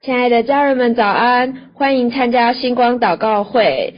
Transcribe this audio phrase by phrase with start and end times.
[0.00, 1.72] 亲爱的家人们，早安！
[1.74, 3.94] 欢迎参加星光祷告会。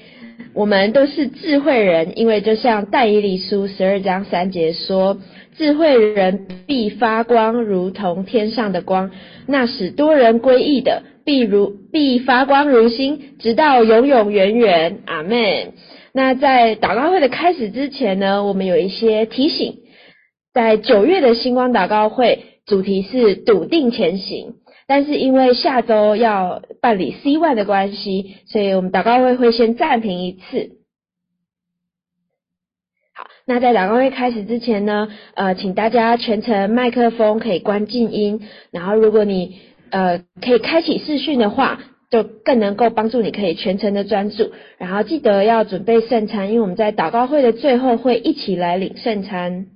[0.55, 5.19] 我们都是智慧人，因为就像但以理书十二章三节说
[5.59, 9.11] ：“智慧人必发光，如同天上的光；
[9.47, 15.75] 那使多人归义的，必如必发光如星，直到永永远远。”阿门。
[16.15, 19.75] 那在祷告会的开始之前呢，我们有一些提醒。
[20.55, 24.55] 在九月的星光祷告会，主题是笃定前行。
[24.91, 30.73] 但是因为下周要办理 C one 的关系，所以我们祷告会会先暂停一次。
[33.15, 41.79] 好，那在祷告会开始之前呢，呃，请大家全程麦克风可以关静音，然后如果你呃可以开启视讯的话，
[42.11, 44.51] 就更能够帮助你可以全程的专注。
[44.77, 49.67] 然后记得要准备圣餐，因为我们在祷告会的最后会一起来领圣餐。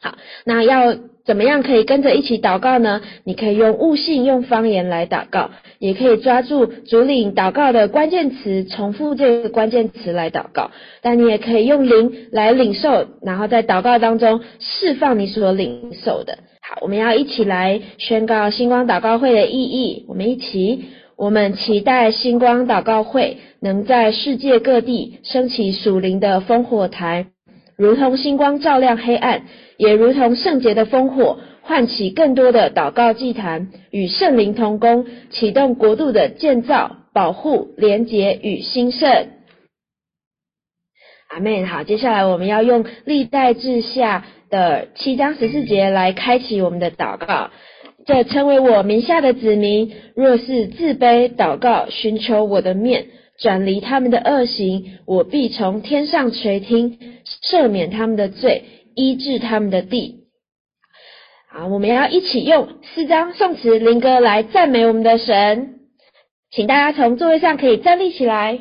[0.00, 3.00] 好，那要怎么样可以跟着一起祷告呢？
[3.24, 10.70] 你可以用悟性、用方言来祷告，也可以抓住主领祷告的关键词，重复这个关键词来祷告。
[11.00, 16.38] 但你也可以用灵来领受，然后在祷告当中释放你所领受的。
[16.60, 20.04] 好，我们要一起来宣告星光祷告会的意义。
[20.08, 20.84] 我们一起，
[21.16, 27.31] 我们期待星光祷告会能在世界各地升起属灵的烽火台。
[27.82, 29.42] 如同星光照亮黑暗，
[29.76, 39.26] 也如同圣洁的烽火，唤起更多的祷告祭坛，与圣灵同工，启动国度的建造、保护、连结与兴盛。
[41.28, 41.66] 阿们。
[41.66, 47.50] 好，接下来我们要用历代志下的七章十四节来开启我们的祷告。
[48.06, 53.06] 这称为我名下的子民，若是自卑祷告，寻求我的面。
[53.42, 56.98] 转离他们的恶行，我必从天上垂听，
[57.42, 60.20] 赦免他们的罪，医治他们的地。
[61.50, 65.80] 好，我们要一起用诗章、颂词、灵歌来赞美我们的神。
[66.50, 68.60] 请大家从座位上可以站立起来。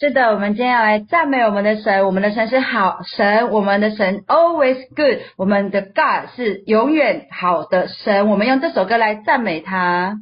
[0.00, 2.04] 是的，我们今天要来赞美我们的神。
[2.04, 8.28] 我们的神是好神，我们的神 always good，我们的 God 是永远好的神。
[8.28, 10.16] 我们用这首歌来赞美他。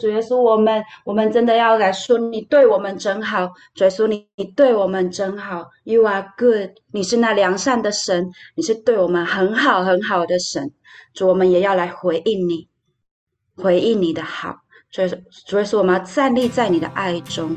[0.00, 3.50] 主耶稣，我们我们真的要来说，你对我们真好。
[3.74, 10.72] 主耶稣，你你对我们真好，You are good，你是那良善的神，你是对我们很好很好的神。
[11.12, 12.66] 主，我们也要来回应你，
[13.56, 14.56] 回应你的好。
[14.90, 15.08] 所以，
[15.46, 17.54] 主耶稣，我们要站立在你的爱中，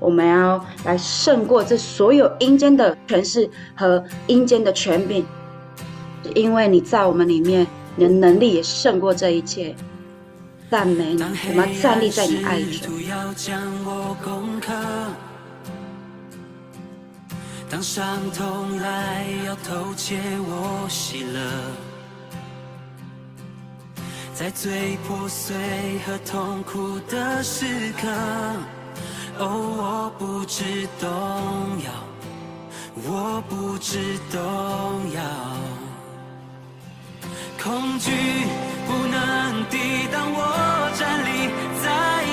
[0.00, 5.24] 我们要来胜过这所有阴间的权势和阴间的权柄，
[6.34, 7.66] 因为你在我们里面。
[7.98, 9.74] 你的能力也胜过这一切，
[10.68, 12.92] 赞美你，我们要站立在你爱中。
[17.68, 21.40] 当伤痛来要偷窃我喜乐，
[24.34, 25.56] 在最破碎
[26.06, 28.08] 和痛苦的时刻，
[29.38, 29.46] 哦，
[29.78, 31.08] 我不知动
[31.84, 31.90] 摇，
[33.04, 34.40] 我不知动
[35.12, 35.85] 摇。
[37.66, 38.12] 恐惧
[38.86, 41.50] 不能抵挡我站立
[41.82, 42.25] 在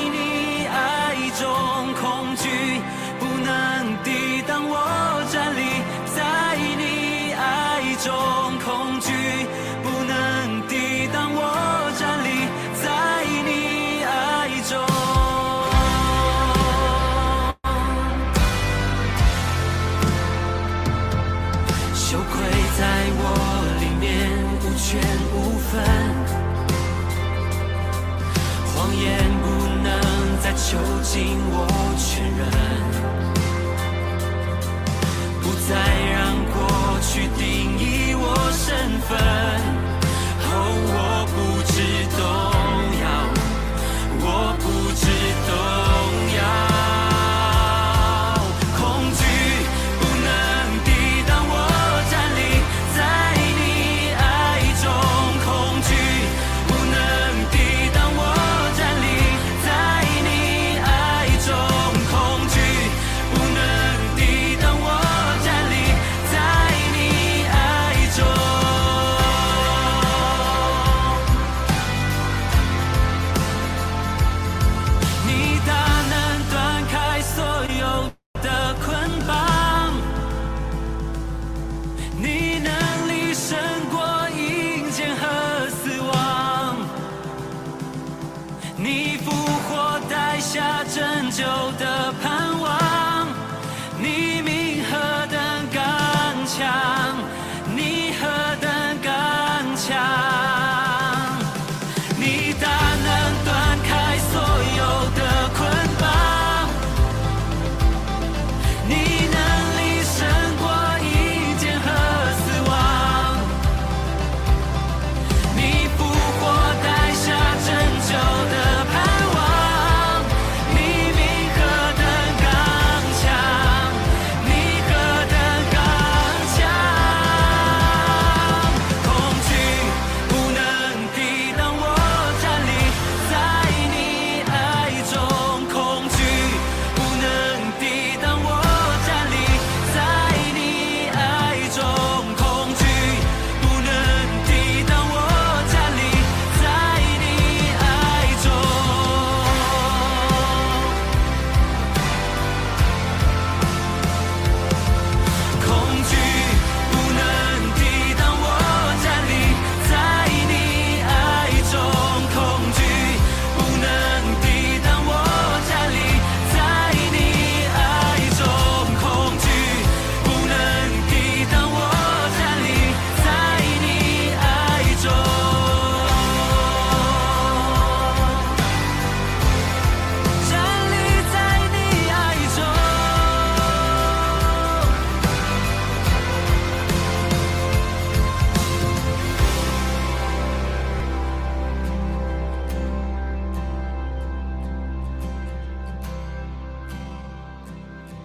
[30.74, 31.83] 囚禁我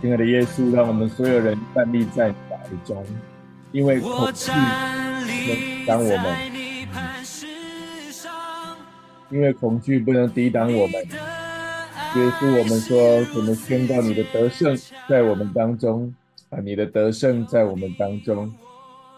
[0.08, 3.04] 亲爱的耶稣，让我们所有人站立在你的爱中，
[3.72, 4.56] 因为恐惧不
[5.52, 6.34] 能挡我们，
[9.28, 10.94] 因为恐惧不能抵挡我们。
[10.94, 12.98] 耶稣，我们说，
[13.36, 14.74] 我们宣告你的得胜
[15.06, 16.14] 在我们当中
[16.48, 18.50] 啊，你的得胜在我们当中。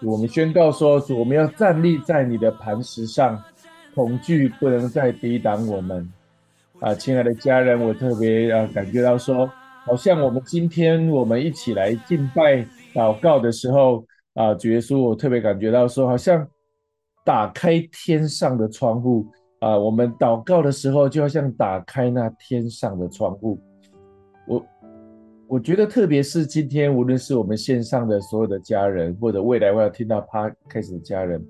[0.03, 3.41] 我们宣告说，主，我们要站立在你的磐石上，
[3.95, 6.13] 恐惧不能再抵挡我们。
[6.81, 9.49] 啊，亲爱的家人，我特别啊感觉到说。
[9.87, 16.47] 好像我们今天我们一起来敬拜祷告的时候啊，主耶稣，我特别感觉到说，好像
[17.25, 19.27] 打开天上的窗户，
[19.59, 23.59] 啊，我们祷告的时候，就好像打开那天上的窗户。
[24.47, 24.67] 我
[25.49, 31.45] 我觉得，特别是今天，无论是我们线上的所有的家人，或者未来我要听到 p 开始的家人，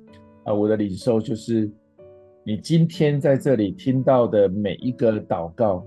[0.45, 1.71] 啊，我的领受就是，
[2.45, 5.85] 你今天在这里听到的每一个祷告，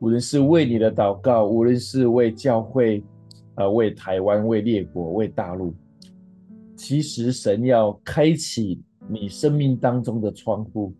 [0.00, 3.02] 无论是为你的祷告，无论是为教会，
[3.54, 5.74] 啊，为台湾，为列国，为大陆，
[6.74, 10.92] 其实神要开启你生命当中的窗户。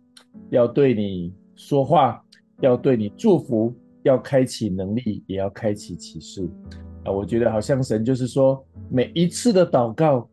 [0.51, 2.23] 要对你说话，
[2.61, 6.47] 要对你祝福，要开启能力，也要开启启示
[7.05, 7.11] 啊！
[7.11, 10.29] 我觉得好像神就是说，每一次的祷告，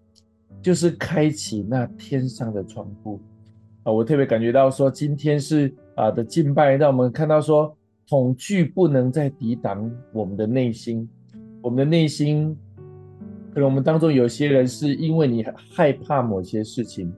[0.62, 3.22] 就是开启那天上的窗户
[3.84, 3.92] 啊！
[3.92, 7.76] 我特别感觉到说，今天是啊的敬拜，让我们看到说，
[8.10, 11.08] 恐惧不能再抵挡我们的内心，
[11.62, 12.58] 我们的内心，
[13.54, 17.14] 可能我们当中有些人是因为你害怕某些事情，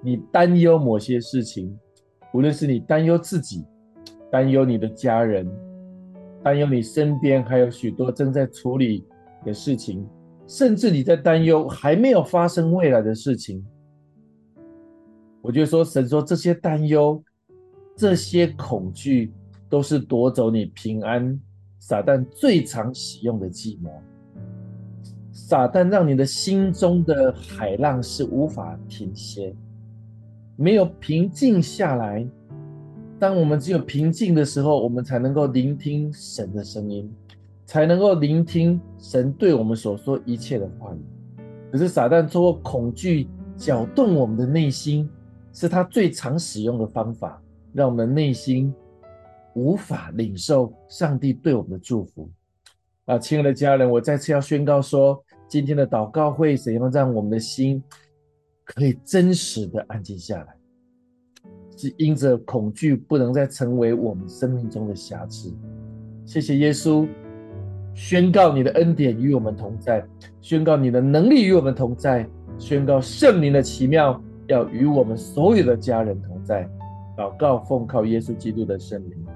[0.00, 1.76] 你担忧某些事情。
[2.32, 3.64] 无论是你担忧自己，
[4.30, 5.46] 担忧你的家人，
[6.42, 9.04] 担忧你身边还有许多正在处理
[9.44, 10.06] 的事情，
[10.46, 13.62] 甚至你在担忧还没有发生未来的事情，
[15.42, 17.22] 我就说神说这些担忧、
[17.96, 19.30] 这些恐惧，
[19.72, 21.40] 都是夺走你平安，
[21.78, 23.90] 撒旦最常使用的计谋。
[25.32, 29.56] 撒旦让你的心中的海浪是无法停歇。
[30.56, 32.28] 没有平静下来。
[33.18, 37.10] 当我们只有平静的时候，我们才能够聆听神的声音，
[37.64, 40.98] 才能够聆听神对我们所说一切的话语。
[41.70, 43.26] 可是撒旦通过恐惧
[43.56, 45.08] 搅动我们的内心，
[45.50, 48.70] 是他最常使用的方法，让我们内心
[49.54, 52.30] 无法领受上帝对我们的祝福。
[53.04, 57.82] 啊，亲爱的家人，我再次要宣告说，今天的祷告会怎样让我们的心，
[58.64, 60.54] 可以真实的安静下来，
[61.76, 65.52] 是因着恐惧不能再成为我们生命中的瑕疵。
[66.24, 67.08] 谢谢耶稣，
[67.92, 70.06] 宣告你的恩典与我们同在，
[70.40, 72.26] 宣告你的能力与我们同在，
[72.58, 76.68] 宣告圣灵的奇妙要与我们所有的家人同在。
[77.16, 79.26] 祷告奉靠耶稣基督的圣灵，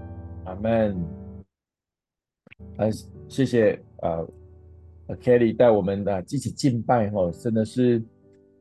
[0.46, 0.96] 阿门。
[2.76, 2.86] 啊，
[3.28, 4.24] 谢谢啊
[5.20, 8.02] ，Kelly 带我们啊一起敬拜哦，真的是。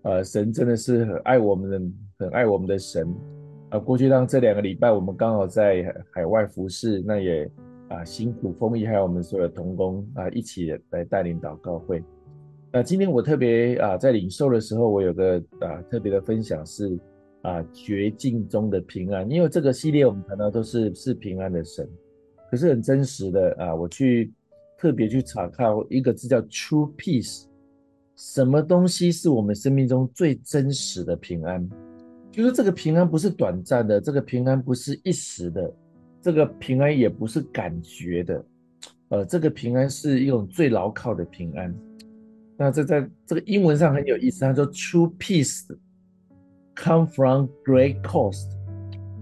[0.04, 1.82] 呃，神真的是很爱我们的，
[2.20, 3.12] 很爱我们的神。
[3.72, 7.50] 啊，过去让这两个礼拜我们刚好在海外服侍，那也
[7.88, 12.04] 啊辛苦丰毅还有我们所有的同工啊一起来带领祷告会。
[12.72, 16.96] 那今天我特别啊在领受的时候，我有个啊特别的分享是
[17.46, 21.88] 啊绝境中的平安，因为这个系列我们谈到都是是平安的神，
[22.50, 24.34] 可是很真实的啊，我去
[24.78, 27.46] 特别去查看一个字叫 True Peace。
[28.16, 31.70] 什么东西是我们生命中最真实的平安？
[32.32, 35.74] 就是这个平安不是短暂的，这个平安不是一时的，
[36.22, 38.46] 这个平安也不是感觉的，
[39.10, 41.74] 呃，这个平安是一种最牢靠的平安。
[42.58, 45.68] 那这在这个英文上很有意思，它说 True peace
[46.76, 48.50] come from great cost。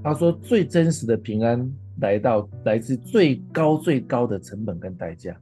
[0.04, 5.40] 他说最真实的平安来到来自最高最高的成本跟代价。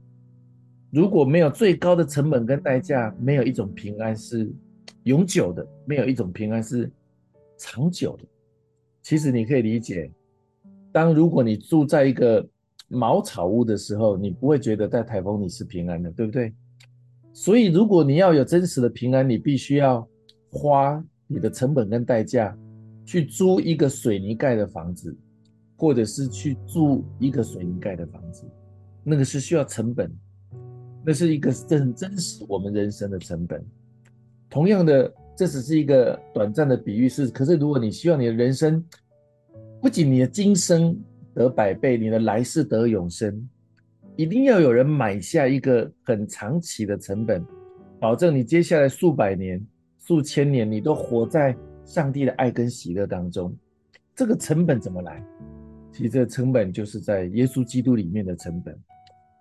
[0.90, 4.52] 如果没有最高的成本跟代价，没有一种平安是
[5.04, 6.90] 永久的，没有一种平安是
[7.56, 8.24] 长久的。
[9.02, 10.10] 其实你可以理解，
[10.92, 12.46] 当如果你住在一个
[12.88, 16.52] 茅草屋的时候，你不会觉得在台风里是平安的，对不对？
[17.32, 20.06] 所以如果你要有真实的平安，你必须要
[20.50, 21.02] 花
[21.32, 22.56] 你的成本跟代价
[23.04, 25.16] 去租一个水泥盖的房子，
[25.76, 28.44] 或者是去住一个水泥盖的房子，
[29.02, 30.10] 那个是需要成本。
[31.04, 33.60] 那是一个真真实我们人生的成本。
[34.48, 37.26] 同样的，这只是一个短暂的比喻，是。
[37.26, 38.84] 可是，如果你希望你的人生
[39.80, 40.96] 不仅你的今生
[41.34, 43.48] 得百倍，你的来世得永生，
[44.14, 47.44] 一定要有人买下一个很长期的成本，
[47.98, 49.60] 保证你接下来数百年、
[50.04, 53.54] 数千年，你都活在上帝的爱跟喜乐当中。
[54.16, 55.24] 这个成本怎么来？
[55.92, 58.76] 其实，这个成本就是在耶稣基督里面的成本。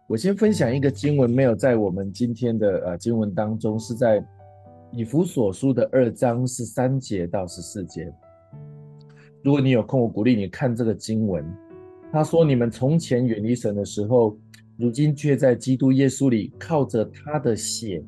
[0.08, 4.24] 我先分享一个经文，没有在我们今天的呃经文当中，是在
[4.92, 8.14] 以弗所书的二章十三节到十四节。
[9.44, 11.44] 如果你有空，我鼓励你看这个经文。
[12.12, 14.38] 他说：“你们从前远离神的时候，
[14.78, 18.04] 如今却在基督耶稣里靠着他的血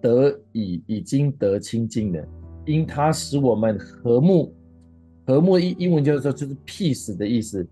[0.00, 2.24] 得以已经得清净了，
[2.64, 4.54] 因他使我们和睦。
[5.26, 7.66] 和睦英英文就是说就是 peace 的意思，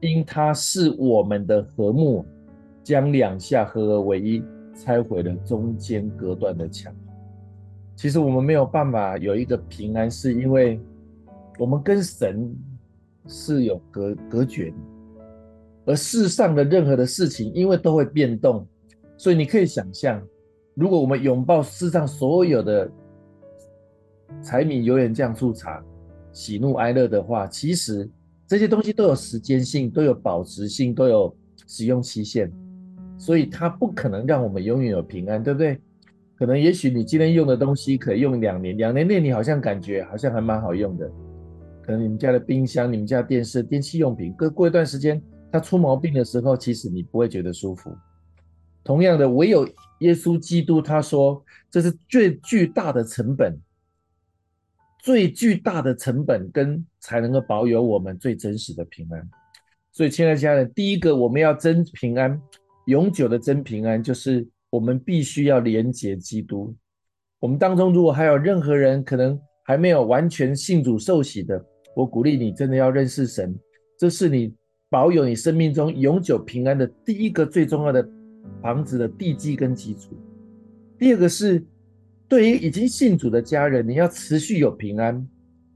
[0.00, 2.24] 因他是我们的和睦。”
[2.82, 4.42] 将两下合而为一，
[4.74, 6.92] 拆毁了中间隔断的墙。
[7.94, 10.80] 其实我们没有办法有一个平安，是因为
[11.58, 12.50] 我们跟神
[13.28, 14.76] 是有隔隔绝的，
[15.84, 18.66] 而世上的任何的事情，因为都会变动，
[19.18, 20.20] 所以你可以想象，
[20.80, 22.90] 如果我们拥抱世上所有的
[24.40, 25.84] 柴米油盐酱醋茶、
[26.32, 28.08] 喜怒哀乐的话，其实
[28.46, 32.50] 这些东西都有时间性，都有保值性，都有使用期限，
[33.18, 35.78] 所以它不可能让我们永远有平安，对不对？
[36.34, 41.06] 可能也许你今天用的东西可以用两年，两年内你好像感觉好像还蛮好用的。
[41.82, 45.20] 可能你们家的冰箱、你们家电视、电器用品，过过一段时间
[45.52, 47.94] 它出毛病的时候，其实你不会觉得舒服。
[48.82, 49.68] 同样的，唯有
[50.00, 53.58] 耶稣基督他说，这是最巨大的成本，
[55.02, 59.26] 最巨大的成本跟才能够保有我们最真实的平安。
[59.92, 62.40] 所以，亲爱的家人，第一个我们要真平安，
[62.86, 64.46] 永久的真平安，就是。
[64.70, 66.72] 我们必须要连结基督。
[67.40, 71.60] 我们当中如果还有任何人可能还没有完全信主受洗的，
[71.96, 73.52] 我鼓励你真的要认识神，
[73.98, 74.54] 这是你
[74.88, 78.08] 保有你生命中永久平安的第一个最重要的
[78.62, 80.14] 房子的地基跟基础。
[80.98, 81.64] 第二个是
[82.28, 85.26] 对于已经信主的家人，你要持续有平安，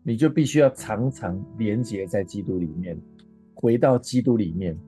[0.02, 2.98] 你就必须要常常连接在基督里面，
[3.54, 4.78] 回到基督里面。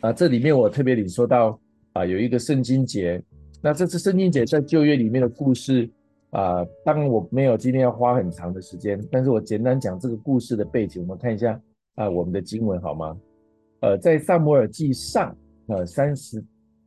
[0.00, 1.60] 啊，这里面我特别领受到。
[1.92, 3.20] 啊，有一个圣经节，
[3.60, 5.90] 那这次圣经节在旧约里面的故事
[6.30, 11.60] 啊，当然我没有今天要花很长的时间，但是我简单讲这个故事的背景，我们看一下
[11.96, 13.18] 啊，我们的经文好吗？
[13.80, 16.40] 呃，在撒母耳记上呃三十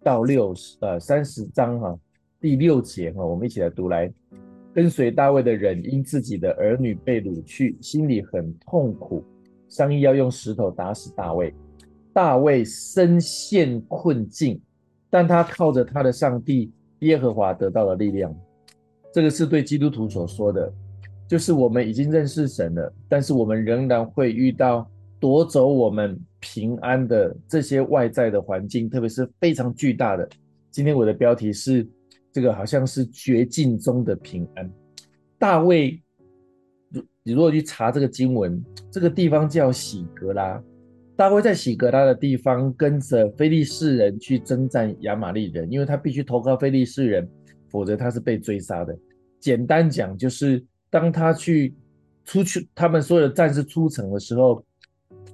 [0.04, 1.98] 到六十呃三十章哈、
[2.42, 4.12] 第六节哈、我们一起来读来，
[4.74, 9.24] 跟随大卫的人因自己的儿女被掳去，心里很痛苦，
[9.70, 11.54] 商议要用石头打死大卫，
[12.12, 14.60] 大卫深陷困境。
[15.10, 18.36] 但他靠着他的上帝耶和华得到了力量，
[19.14, 20.74] 这个是对基督徒所说的，
[21.28, 24.90] 就是我们已经认识神了，但是我们仍然会遇到
[25.20, 30.28] 夺走我们平安的这些外在的环境，特别是非常巨大的。
[30.70, 31.88] 今天我的标题是
[32.34, 34.70] 这个，好像是绝境中的平安。
[35.40, 35.98] 大卫，
[37.24, 40.62] 你如果去查这个经文，这个地方叫喜格拉。
[41.16, 47.26] 大卫在喜格拉的地方跟着非利士人去征战亚玛力人，因为他必须投靠非利士人，
[47.70, 48.94] 否则他是被追杀的。
[49.40, 51.74] 简单讲，就是当他去
[52.26, 54.62] 出去，他们所有的战士出城的时候，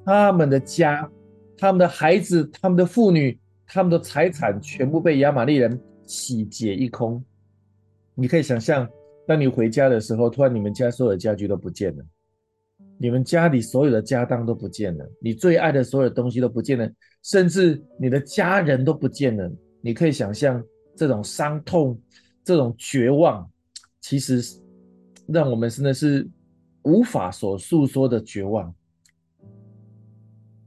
[0.05, 1.09] 他们的家、
[1.57, 7.23] 他们的孩子、他们的妇女、他们的财产全部被亚玛力人洗劫一空。
[8.15, 8.87] 你可以想象，
[9.27, 12.03] 当你回家的时候，突然你们家所有的家具都不见了。
[13.01, 16.89] 你们家里所有的家当都不见了，你最爱的所有东西都不见了，
[17.23, 19.49] 甚至你的家人都不见了。
[19.79, 20.61] 你可以想象
[20.97, 21.97] 这种伤痛、
[22.43, 23.49] 这种绝望，
[24.01, 24.41] 其实
[25.27, 26.27] 让我们真的是
[26.83, 28.75] 无法所诉说的绝望。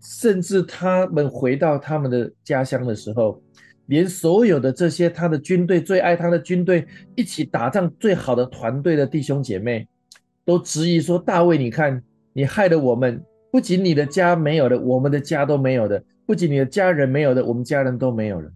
[0.02, 3.40] 甚至他们回到他们的家乡的时候，
[3.86, 9.88] 连所有的这些他的军队最爱他的军队一起打仗最好的团队的弟兄姐妹，
[10.44, 12.02] 都质疑说：“大卫，你看。”
[12.34, 18.50] 你害了我们，不仅你的家没有了，我们的家都没有的；不仅你的家人没有的，我们家人都没有了。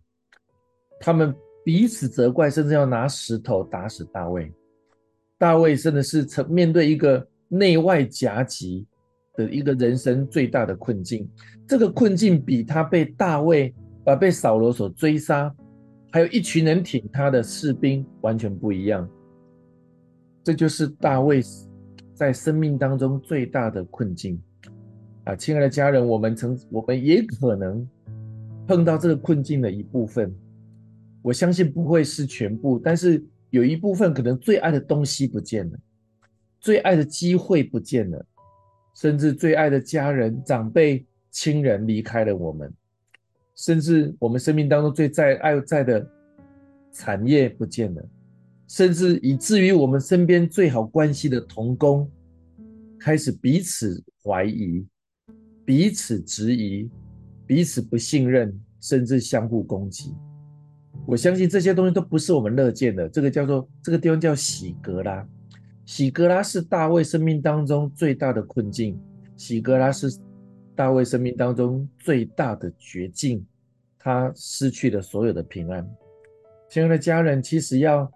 [0.98, 4.50] 他们彼此责怪，甚至要拿石头打死大卫。
[5.36, 8.86] 大卫真的是曾面对一个内外夹击
[9.36, 11.28] 的一个人生最大的困境。
[11.66, 15.54] 这个困境比他被大卫啊被扫罗所追杀，
[16.10, 19.08] 还有一群人挺他的士兵完全不一样。
[20.42, 21.42] 这就是大卫。
[22.14, 24.40] 在生命当中最大的困境
[25.24, 27.86] 啊，亲爱的家人，我们曾我们也可能
[28.66, 30.34] 碰到这个困境的一部分。
[31.20, 35.78] 我相信不会是全部，但是有一部分可能最爱的东西不见了，
[36.58, 38.24] 最爱的机会不见了，
[38.96, 42.72] 甚至最爱的家人、长辈、亲人离开了我们，
[43.54, 46.10] 甚至我们生命当中最在爱在的
[46.92, 48.02] 产业不见了。
[48.66, 52.10] 甚至以至于我们身边最好关系的同工，
[52.98, 54.84] 开始彼此怀疑、
[55.64, 56.90] 彼此质疑、
[57.46, 60.14] 彼此不信任，甚至相互攻击。
[61.06, 63.06] 我相信这些东西都不是我们乐见的。
[63.10, 65.24] 这个叫做这个地方叫喜格拉，
[65.86, 69.00] 喜格拉是大卫生命当中最大的困境，
[69.36, 70.14] 喜格拉是
[70.74, 73.42] 大卫生命当中最大的绝境，
[73.98, 75.88] 他失去了所有的平安。
[76.68, 78.06] 亲爱的家人，其实要。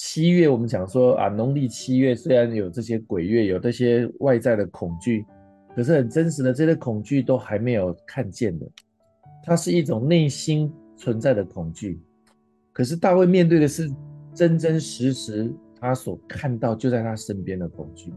[0.00, 5.26] 七月，我们讲说啊，农历七月虽然有这些鬼月，有这些外在的恐惧，
[5.74, 8.66] 可是很真实的，这些恐惧都还没有看见的，
[9.42, 12.00] 它是一种内心存在的恐惧。
[12.72, 13.90] 可是大卫面对的是
[14.32, 18.12] 真真实实他所看到就在他身边的恐惧，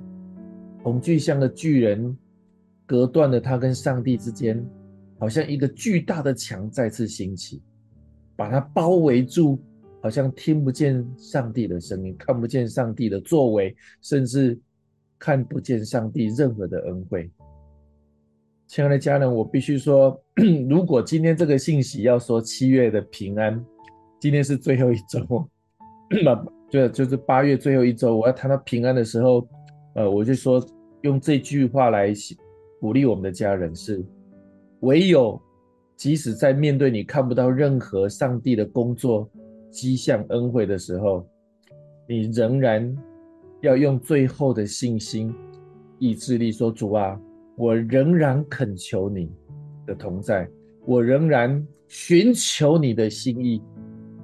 [0.84, 2.17] 恐惧像个巨人
[2.86, 4.63] 隔断了他跟上帝之间，
[5.19, 7.62] 好像一个巨大的墙再次兴起，
[8.36, 9.60] 把他包围住，
[10.02, 14.60] 好像听不见上帝的声音，看不见上帝的作为，甚至
[15.19, 17.30] 看不见上帝任何的恩惠。
[18.67, 20.19] 亲爱的家人，我必须说，
[20.69, 23.63] 如果今天这个信息要说七月的平安，
[24.19, 25.47] 今天是最后一周，
[26.71, 29.47] 那就就是八月最后一周，我要谈到平安的时候，
[29.95, 30.65] 呃，我就说
[31.01, 32.13] 用这句话来
[32.79, 34.03] 鼓励我们的家人是：
[34.81, 35.39] 唯有
[35.95, 39.29] 即使在面对你看不到任何上帝的工作
[39.69, 41.27] 迹象恩惠的时候，
[42.07, 42.95] 你仍然
[43.62, 45.34] 要用最后的信心、
[45.99, 47.19] 意志力说：主啊。
[47.57, 49.29] 我仍然恳求你
[49.86, 50.49] 的同在，
[50.86, 53.62] 我仍然寻求你的心意，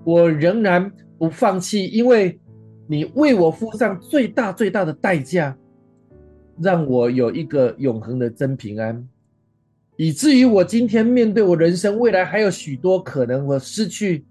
[0.04, 2.40] 我仍然不放弃，因为
[2.88, 5.58] 你为我付上最大最大的代价，
[6.62, 9.08] 让我有一个永恒的真平安，
[9.96, 14.26] 以至于我今天面对我人生未来还有许多可能我失去，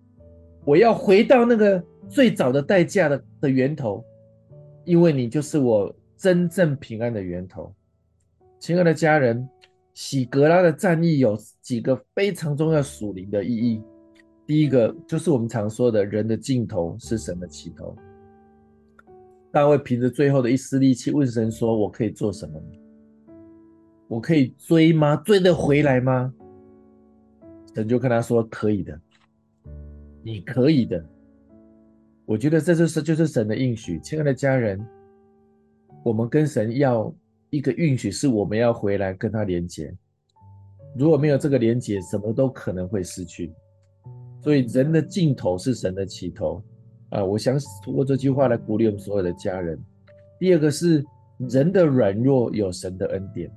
[0.64, 4.04] 我要回到那个最早的代价的的源头，
[4.84, 7.72] 因为你就是我真正平安的源头。
[8.58, 9.46] 亲爱的家人，
[9.92, 13.82] 喜格拉的战役有几个非常重要属灵的意义。
[14.46, 17.96] 第一个就是我们常说的，人的尽头是神的起头。
[19.50, 22.60] 大卫凭着最后的一丝力气问神说：“我可以做什么？
[24.08, 25.16] 我可以追吗？
[25.16, 26.32] 追得回来吗？”
[27.74, 29.00] 神就跟他说：“可以的，
[30.22, 31.04] 你可以的。”
[32.24, 33.98] 我觉得这就是就是神的应许。
[34.00, 34.84] 亲爱的家人，
[36.04, 37.14] 我们跟神要。
[37.48, 39.96] 一个应许是我们要回来跟他连接，
[40.98, 43.54] 如果没有这个连接，什么都可能会失去。
[44.46, 46.62] 所以人的尽头是神的起头
[47.08, 47.24] 啊！
[47.24, 49.76] 我想通过这句话来鼓励我们所有的家人。
[50.38, 51.04] 第二个是
[51.50, 53.50] 人的软弱有神的恩典。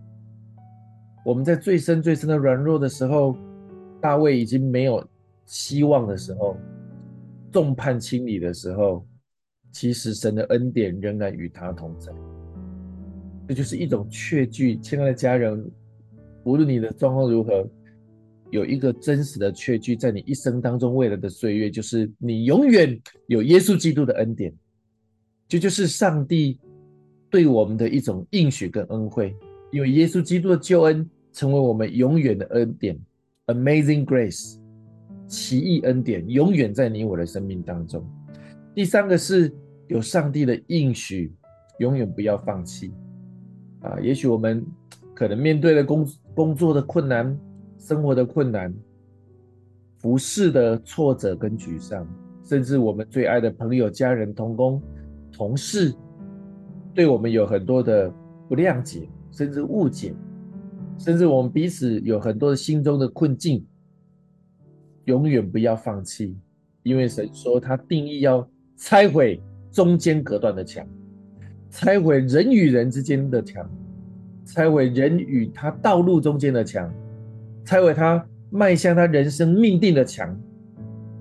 [1.24, 3.38] 我们在最深最深的软弱的时候，
[4.02, 5.08] 大卫已经没有
[5.46, 6.58] 希望的时候，
[7.52, 9.06] 众叛亲离的时候，
[9.72, 12.12] 其实神的恩典仍然与他同在。
[13.48, 15.72] 这就是一种确据，亲爱的家人，
[16.46, 17.70] 无论你的状况如何，
[18.52, 24.54] 有一个真实的确据，在你一生当中未来的岁月，就是你永远有耶稣基督的恩典。
[25.48, 26.60] 这就，就是上帝
[27.30, 29.36] 对我们的一种应许跟恩惠，
[29.72, 33.00] 因为耶稣基督的救恩成为我们永远的恩典
[33.48, 34.58] ，Amazing Grace，
[35.28, 38.04] 奇异恩典，永远在你我的生命当中。
[38.76, 39.52] 第三个是
[39.88, 41.34] 有上帝的应许，
[41.80, 42.92] 永远不要放弃。
[43.82, 44.66] 啊，也许我们
[45.14, 47.38] 可能面对了工工作的困难、
[47.80, 48.72] 生活的困难、
[49.98, 52.08] 服侍的挫折跟沮丧，
[52.44, 54.80] 甚至我们最爱的朋友、家人、同工、
[55.32, 55.96] 同事，
[56.94, 58.14] 对我们有很多的
[58.48, 60.14] 不谅解，甚至误解，
[60.98, 63.66] 甚至我们彼此有很多的心中的困境，
[65.06, 66.38] 永远不要放弃，
[66.84, 70.86] 因为神说他定义要拆毁中间隔断的墙。
[71.72, 73.70] 拆毁人与人之间的墙，
[74.44, 76.92] 拆毁人与他道路中间的墙，
[77.70, 80.36] 拆毁他迈向他人生命定的墙。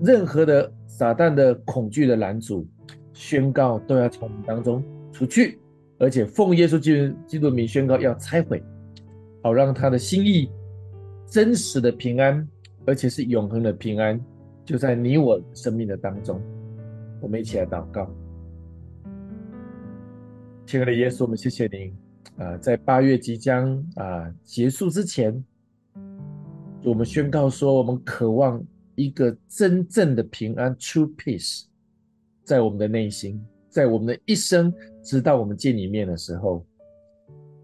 [0.01, 2.67] 任何的撒旦的恐惧的拦阻，
[3.13, 5.59] 宣告都要从我们当中除去，
[5.99, 8.63] 而且奉耶稣基督基督名宣告要拆毁，
[9.43, 10.49] 好让他的心意
[11.27, 12.47] 真实的平安，
[12.83, 14.19] 而且是永恒的平安，
[14.65, 16.41] 就在你我生命的当中。
[17.21, 18.11] 我们一起来祷告。
[20.65, 21.93] 亲爱的耶稣，我们谢谢您
[22.43, 22.57] 啊！
[22.57, 25.43] 在八月即将啊结束之前，
[26.81, 28.63] 我们宣告说，我们渴望
[28.95, 31.63] 一个真正的平安 （true peace）
[32.43, 33.39] 在我们的内心，
[33.69, 36.65] 在我们的一生，直到我们见你面的时候。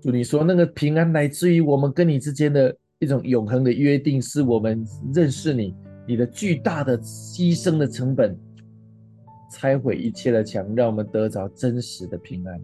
[0.02, 5.74] 主，你说那个平安来自于我们跟你之间的一种永恒的约定，是我们认识你，
[6.06, 8.38] 你的巨大的牺牲的成本，
[9.50, 12.62] 拆毁一切的墙，让我们得着真实的平安。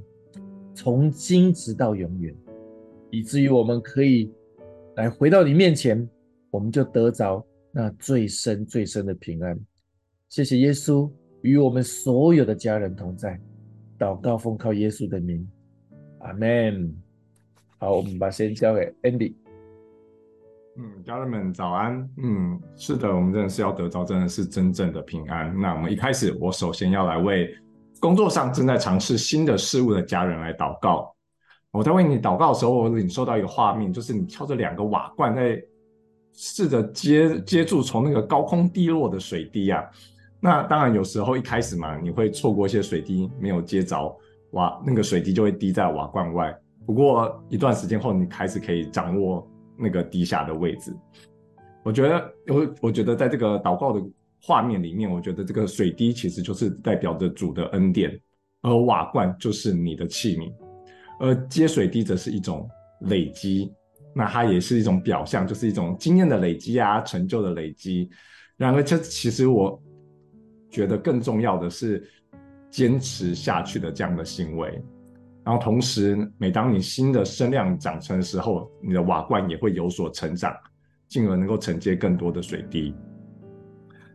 [0.75, 2.35] 从今直到永远，
[3.09, 4.29] 以至于我们可以
[4.97, 6.07] 来回到你面前，
[6.51, 9.59] 我们就得着那最深最深的平安。
[10.29, 11.09] 谢谢耶稣
[11.41, 13.39] 与我们所有的家人同在，
[13.97, 15.49] 祷告奉靠耶稣的名，
[16.19, 16.93] 阿门。
[17.79, 19.33] 好，我们把时间交给 Andy。
[20.77, 22.07] 嗯，家人们早安。
[22.17, 25.57] 嗯，是的，我们真的是要得着，真的是真正的平安。
[25.59, 27.53] 那我们一开始，我首先要来为。
[27.99, 31.15] 工作上正在尝试新的事物的家人来祷告。
[31.69, 35.63] 我在为你祷告的时候，我领受到一个画面，就是你挑着两个瓦罐在
[36.33, 39.83] 试着接接住从那个高空滴落的水滴啊。
[40.39, 44.17] 那当然有时候一开始嘛，你会错过一些水滴没有接着，
[44.51, 46.55] 瓦那个水滴就会滴在瓦罐外。
[46.85, 50.91] 不过一段时间后，你开始可以掌握那个滴下的位置。
[51.83, 54.03] 我觉得，我我觉得在这个祷告的
[54.41, 58.19] 画面里面，我觉得这个水滴其实就是代表着主的恩典，
[58.61, 60.51] 而瓦罐就是你的器皿，
[61.19, 62.67] 而接水滴则是一种
[63.01, 63.71] 累积，
[64.13, 68.09] 那它也是一种表象，就是一种经验的累积啊，成就的累积。
[68.57, 69.81] 然而，这其实我
[70.69, 72.07] 觉得更重要的是
[72.69, 74.81] 坚持下去的这样的行为。
[75.43, 80.55] 然后同时，每当你新的声量长成的时候，你的瓦罐也会有所成长，
[81.07, 82.93] 进而能够承接更多的水滴。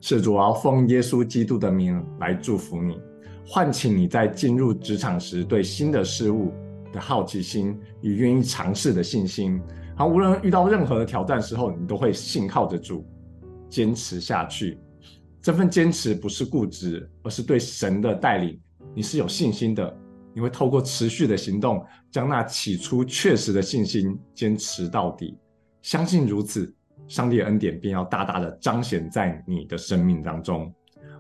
[0.01, 3.01] 是主要奉耶稣基督的名来祝福你，
[3.45, 6.53] 唤起你在进入职场时对新的事物
[6.93, 9.61] 的好奇心与愿意尝试的信心。
[9.99, 13.07] 好，无论遇到任何的挑战时候，你都会信靠着主，
[13.71, 14.79] 坚持下去。
[15.41, 18.61] 这份坚持不是固执，而是对神的带领，
[18.95, 19.97] 你是有信心的。
[20.35, 25.35] 你会透过持续的行动，将那起初确实的信心坚持到底。
[25.81, 26.71] 相信如此，
[27.09, 30.71] 上帝的恩典便要大大的彰显在你的生命当中。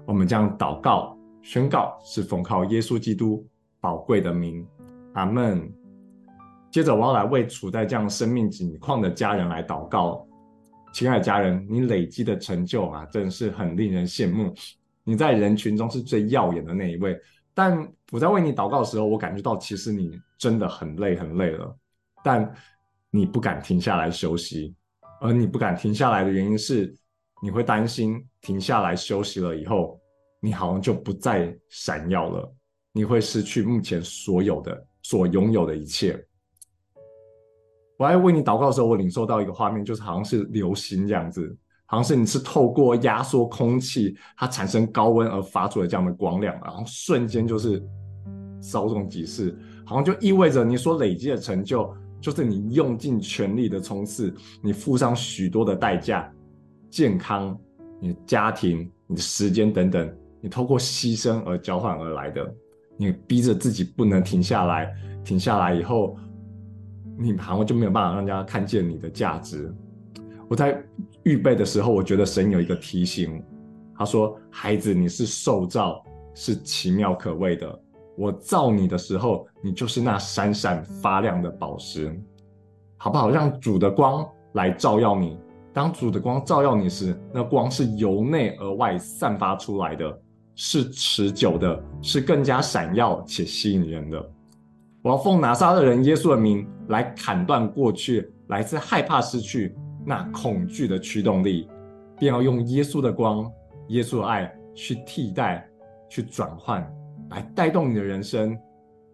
[0.04, 3.42] 我们将祷告宣告，是奉靠耶稣基督
[3.80, 4.66] 宝贵的名，
[5.14, 5.72] 阿门。
[6.76, 10.28] 接着，我要来为处在这样生命境况的家人来祷告。
[10.92, 14.52] 亲爱的家人，你累积的成就啊，真是很令人羡慕。
[15.02, 17.18] 你在人群中是最耀眼的那一位。
[17.54, 21.74] 但我在为你祷告的时候，我感觉到其实你真的很累很累了，
[22.22, 22.54] 但
[23.10, 24.74] 你不敢停下来休息，
[25.22, 26.94] 而你不敢停下来的原因是，
[27.40, 29.98] 你会担心停下来休息了以后，
[30.40, 32.54] 你好像就不再闪耀了，
[32.92, 36.22] 你会失去目前所有的、所拥有的一切。
[37.98, 41.56] 我在为你祷告的时候，我领受到一个画面，就是好像是流星这样子。
[41.88, 47.80] 好像是你是透过压缩空气，它产生高温而发出的这样的光亮，然后瞬间就是
[48.60, 51.88] 稍纵即逝，好像就意味着你所累积的成就，
[52.20, 56.28] 就是你用尽全力的冲刺，你付上许多的代价，
[56.90, 57.56] 健康、
[58.00, 62.52] 你家庭、你的时间等等，你透过牺牲而交换而来的，
[62.96, 64.92] 你逼着自己不能停下来，
[65.24, 66.16] 停下来以后，
[67.18, 69.72] 你好像就没有办法让人家看见你的价值。
[70.48, 70.80] 我在
[71.24, 73.42] 预备的时候，我觉得神有一个提醒，
[73.96, 76.02] 他说：“孩子，你是受造，
[76.34, 77.80] 是奇妙可畏的。
[78.16, 82.18] 我造你的时候，你就是那闪闪发亮的宝石，
[82.96, 83.30] 好不好？
[83.30, 85.38] 让主的光来照耀你。
[85.72, 90.20] 当主的光照耀你时，那光是由内而外散发出来的，
[90.54, 94.30] 是持久的，是更加闪耀且吸引人的。
[95.06, 99.72] 我要奉拿撒勒人耶稣的名来砍断过去来自害怕失去。”
[100.04, 101.68] 那恐惧的驱动力，
[102.18, 103.48] 便要用耶稣的光、
[103.86, 105.64] 耶稣的爱去替代、
[106.08, 106.84] 去转换，
[107.30, 108.58] 来带动你的人生，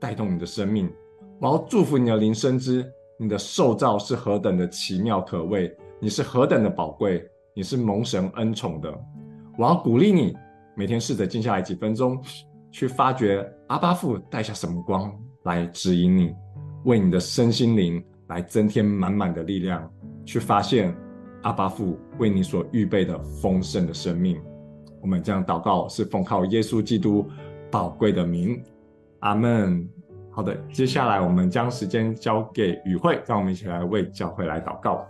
[0.00, 0.90] 带动你的生命。
[1.38, 7.22] 我要祝福你的灵，深知你的受造是何等的奇妙可畏，你是何等的宝贵，
[7.54, 8.90] 你是蒙神恩宠的。
[9.58, 10.34] 我要鼓励你，
[10.74, 12.18] 每天试着静下来几分钟，
[12.70, 15.12] 去发掘阿巴父带下什么光
[15.44, 16.34] 来指引你，
[16.84, 19.90] 为你的身心灵来增添满满的力量。
[20.24, 20.94] 去发现
[21.42, 24.40] 阿巴父为你所预备的丰盛的生命。
[25.00, 27.28] 我们这样祷告是奉靠耶稣基督
[27.72, 28.62] 宝贵的名，
[29.18, 29.88] 阿门。
[30.30, 35.06] 好的，接下来我们将时间交给与会，让我们一起来为教会来祷告。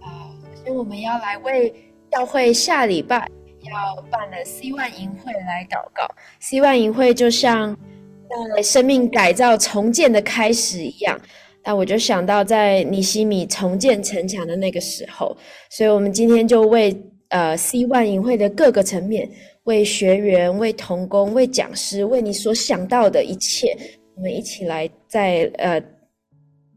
[0.00, 1.72] 啊，首先我们要来为
[2.10, 3.30] 教会下礼拜
[3.62, 6.06] 要办的 C One 营会来祷告。
[6.40, 7.74] C One 营会就像
[8.56, 11.20] 在生命改造重建的开始一样。
[11.62, 15.36] 那我就想到在尼西米重建城墙的那个时候，
[15.68, 16.90] 所以我们今天就为
[17.28, 19.28] 呃 C One 营会的各个层面，
[19.64, 23.76] 为学员、为同工、为讲师、为你所想到的一切，
[24.16, 25.82] 我们一起来在呃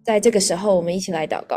[0.04, 1.56] 在这个时候，我们一起来祷告。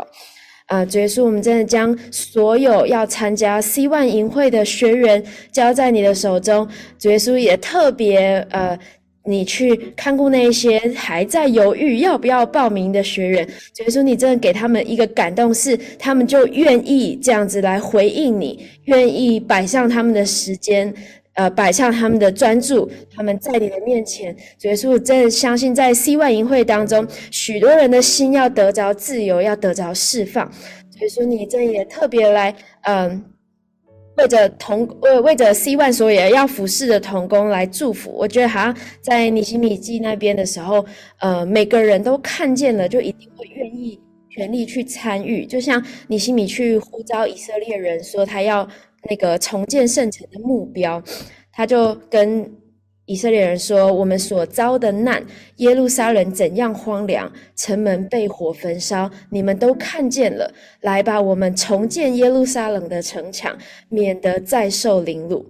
[0.67, 6.65] 啊、呃，主耶稣，我们真的将所有要参加 C One 营会的学员交在你的手中。
[6.97, 8.79] 主耶稣也特别呃。
[9.27, 20.93] 你去看顾那些还在犹豫要不要报名的学员，所以说你真的给他们一个感动，是他们就愿意这样子来回应你，愿意摆上他们的时间，
[21.33, 24.35] 呃，摆上他们的专注，他们在你的面前。
[24.57, 30.49] 所以说，我真的相信在 C One 营会当中，许多人的心要得着自由，要得着释放。
[30.97, 33.23] 所以说，你这也特别来，嗯、
[34.17, 40.83] 为着同为为着希望所有要服侍的同工来祝福，我觉得好像在尼西米记那边的时候，
[41.19, 43.99] 呃，每个人都看见了，就一定会愿意
[44.29, 45.45] 全力去参与。
[45.45, 48.67] 就像尼西米去呼召以色列人说他要
[49.09, 51.01] 那个重建圣城的目标，
[51.51, 52.51] 他就跟
[53.07, 60.53] 以色列人说：“我们所遭的难，耶路撒冷怎样荒凉，城门被火焚烧，你们都看见了。
[60.81, 65.45] 来吧，我们重建耶路撒冷的城墙，免得再受凌辱。”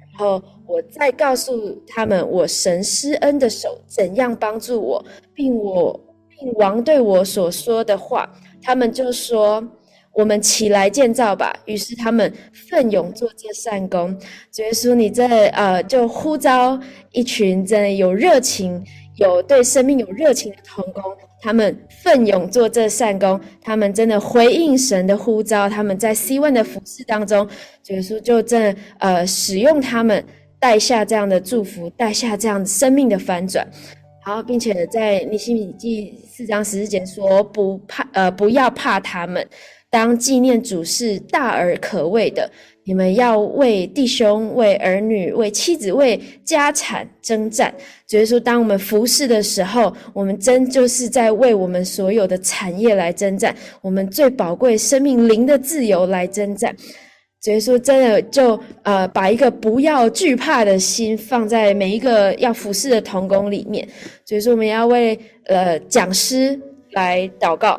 [0.00, 8.26] 然后我再告诉他们，我神施恩的手怎样帮助我，并我并王对我所说的话，
[8.62, 9.62] 他们就说。
[10.12, 11.54] 我们起来建造吧。
[11.64, 12.32] 于是他们
[12.68, 14.16] 奋勇做这善工。
[14.52, 16.78] 主耶稣，你这呃，就呼召
[17.12, 18.84] 一群真的有热情、
[19.16, 21.02] 有对生命有热情的同工，
[21.40, 23.40] 他们奋勇做这善工。
[23.60, 27.48] 他们真的回应神的呼召，他们在 C1 的服事当中，
[27.82, 30.22] 主耶稣就真的呃使用他们，
[30.58, 33.66] 带下这样的祝福，带下这样生命的翻转。
[34.24, 39.44] 好，并且在尼希米记四章十四节说：“不怕，呃，不要怕他们。”
[39.92, 42.50] 当纪念主是大而可畏的，
[42.82, 47.72] 你们要为弟兄、为儿女、为妻子、为家产征战。
[48.06, 56.74] 所以说，当我们服侍的时候，我们真就是在为我们所有的产业来征战，我们最宝贵生命灵的自由来征战。
[57.42, 63.86] 所以说，真的就呃，把一个不要惧怕的心放在每一个要服侍的童工里面。
[64.24, 66.58] 所以说，我们要为呃讲师
[66.92, 67.78] 来祷告。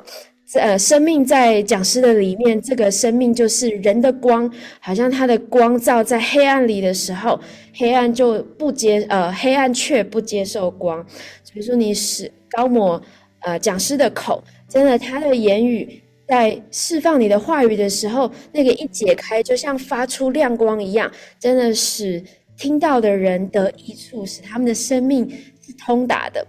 [0.60, 7.40] 呃，生命在讲师的里面，这个生命就是人的光，好像他的光照在黑暗里的时候，
[7.74, 11.06] 黑暗就不接，呃，黑暗却不接受光。
[11.44, 13.02] 所以说，你使高抹
[13.40, 22.24] 呃讲师的口，真的，他的言语在释放你的话语的时候，那个一解开，就像发出亮光一样，真的使
[22.58, 25.28] 听到的人得益处，使他们的生命
[25.66, 26.46] 是通达的。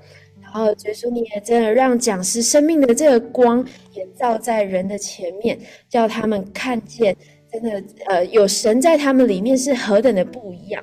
[0.55, 7.17] 然后，耶稣，你也真的让讲师生命的这个光也照在人的前面，叫他们看见，
[7.51, 10.81] 真的，呃，有神在他们里面是何等的不一样。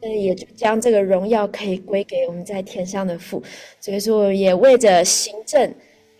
[0.00, 3.40] 那也就将这个荣耀可以归给我们在天上的父。
[3.78, 5.72] 所以说，也为着行政，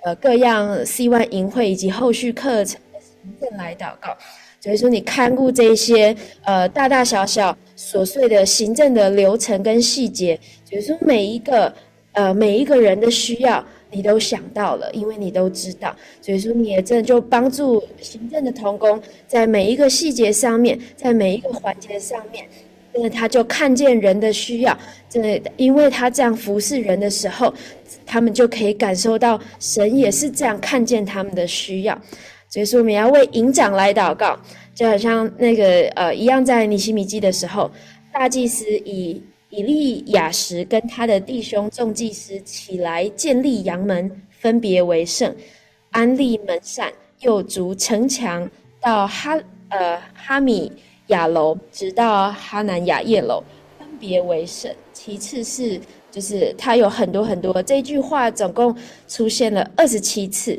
[0.04, 4.16] 呃，各样 C1 营会以及后续课程的行政来祷告。
[4.60, 11.74] 所以说，你看顾这些呃大大小小琐碎的行政的流程跟细节，所以说每一个。
[12.12, 22.46] 呃，每一个人的需要你都想到了，因为你都知道，所以说你也真的就帮助行政的同工，在每一个细节上面，在每一个环节上面，
[22.92, 27.53] 真的他就看见人的需要，真的，因为他这样服侍人的时候，
[28.05, 31.98] 他们就可以感受到神也是这样看见他们的需要，
[32.48, 34.38] 所以说我们要为营长来祷告，
[34.75, 37.70] 就好像那个呃一样，在尼希米记的时候，
[38.12, 39.22] 大祭司以。
[39.54, 45.30] 以利亚什跟他的弟兄众祭司起来建立羊门，分别为圣，
[45.90, 49.38] 安立门扇，又筑城墙到哈
[49.68, 50.72] 呃哈米
[51.08, 53.44] 亚楼，直到哈南亚叶楼，
[53.79, 54.74] 分别为圣。
[54.94, 55.79] 其次是
[56.10, 58.74] 就是他有很多很多这句话总共
[59.06, 60.58] 出现了二十七次，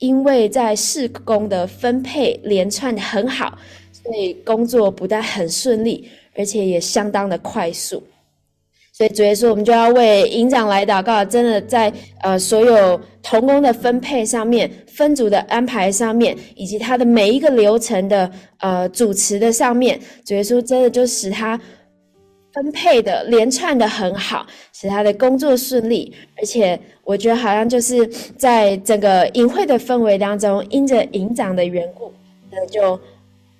[0.00, 3.58] 因为在事工的分配连串很好，
[3.90, 6.06] 所以工作不但很顺利，
[6.36, 8.02] 而且也相当的快速。
[8.96, 11.24] 所以主耶稣，我们就要为营长来祷告。
[11.24, 11.92] 真的在
[12.22, 21.60] 呃所有同工的分配上面、分组的安排上面，以及他的每一个流程的呃主持的上面，主耶稣真的就使他
[22.52, 26.14] 分配的连串的很好，使他的工作顺利。
[26.36, 28.06] 而且我觉得好像就是
[28.38, 32.12] 在整个营会的氛围当中，因着营长的缘故，
[32.48, 33.00] 那就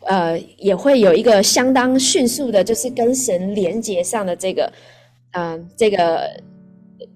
[0.06, 4.72] 呃也会有一个相当迅速的，就是跟神连接上的这个。
[5.36, 6.30] 嗯、这个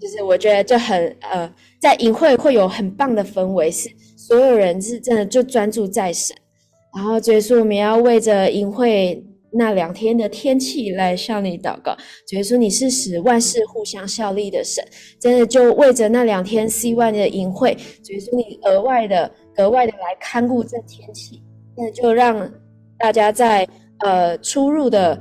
[0.00, 6.36] 就是我觉得就很呃，在营会会有很棒的氛围，是所有人是真的就专注在神。
[6.96, 11.96] 然后结束，我们要为着营会那两天的天气来向你祷告。
[12.26, 14.84] 所以说，你是使万事互相效力的神，
[15.20, 21.40] 真的就为着那两天 C1 的营会，结束你额外的、格外的来看顾这天气，
[21.76, 22.50] 那就让
[22.98, 23.68] 大家在
[24.00, 25.18] 呃出入的。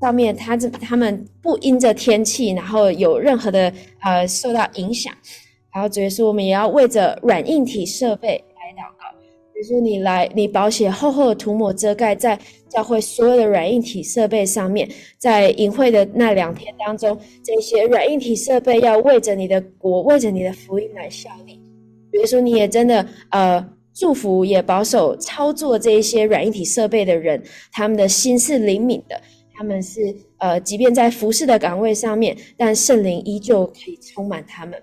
[0.00, 3.72] 上面他这他们不因着天气，然后有任何的
[4.02, 5.12] 呃受到影响，
[5.74, 9.18] 然后主耶稣，我们也要为着软硬体设备来祷告。
[9.52, 12.38] 比如说你来，你保险厚厚的涂抹遮盖在
[12.68, 14.88] 教会所有的软硬体设备上面，
[15.18, 21.60] 在淫会的那两天当中，这些软硬体设备要为着你的国，为着你的福音来效力。
[22.12, 27.42] 比如说，你也真的呃祝福，也保守操作这一些软硬体设备的人，
[27.72, 29.20] 他们的心是灵敏的。
[29.58, 34.80] 他们是呃，即便在服侍的岗位上面，但圣灵依旧可以充满他们。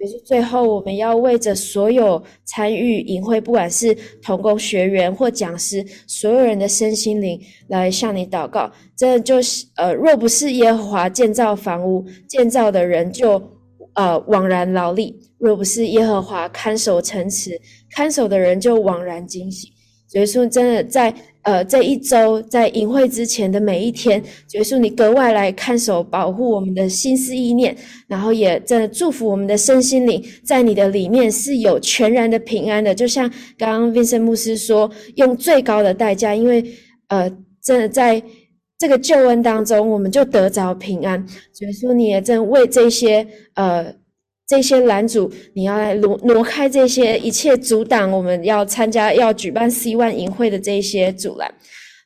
[0.00, 8.68] 也是最后，我们要为着所有参与营会，不管是同工学员或讲师，所有人的身心灵来向你祷告。
[8.96, 13.40] 真的就是呃，若不是耶和华建造房屋，建造的人就
[13.94, 17.58] 呃枉然劳力；若不是耶和华看守城池，
[17.90, 19.70] 看守的人就枉然惊醒。
[20.08, 21.14] 所以说，真的在。
[21.46, 24.20] 呃，这一周在营会之前的每一天，
[24.54, 27.76] 耶稣你格外来看守保护我们的心思意念，
[28.08, 32.92] 然后也真的祝福我们的身心灵，在你的里面是有全然的平安的。
[32.92, 36.64] 就像刚刚 Vincent 牧师说，用最高的代价，因为
[37.06, 37.30] 呃，
[37.62, 38.20] 真的在
[38.76, 41.24] 这个救恩当中，我们就得着平安。
[41.60, 43.24] 耶稣你也正为这些
[43.54, 43.94] 呃。
[44.46, 51.52] 这些拦阻，你要来挪挪开这些一切阻挡我们要参加、要举办 C One 营会的这些阻拦。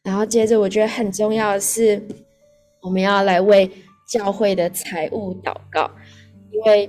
[0.02, 2.02] 然后接着，我觉得很重要的是，
[2.80, 3.70] 我们要来为
[4.08, 5.90] 教会的财务祷告，
[6.50, 6.88] 因为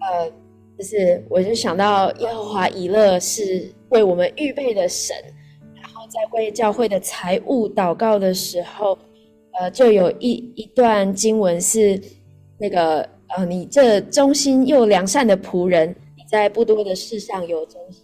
[0.00, 0.32] 呃，
[0.78, 5.14] 就是我就想到耶和华以勒是为我们预备的神，
[5.74, 8.98] 然后在为教会的财务祷告的时候，
[9.60, 12.00] 呃，就有一一段经文是
[12.56, 13.06] 那个。
[13.28, 18.02] 呃，你这忠心又良善的仆人，你在不多的事上有忠心，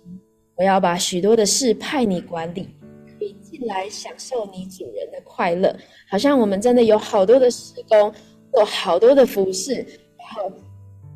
[0.57, 2.69] 我要把许多的事派你管理，
[3.07, 5.75] 可以进来享受你主人的快乐。
[6.11, 8.13] 好像我们真的有好多的事工，
[8.59, 10.51] 有好多的服饰，然后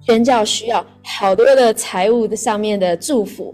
[0.07, 3.53] 宣教需要好多的财务的上面的祝福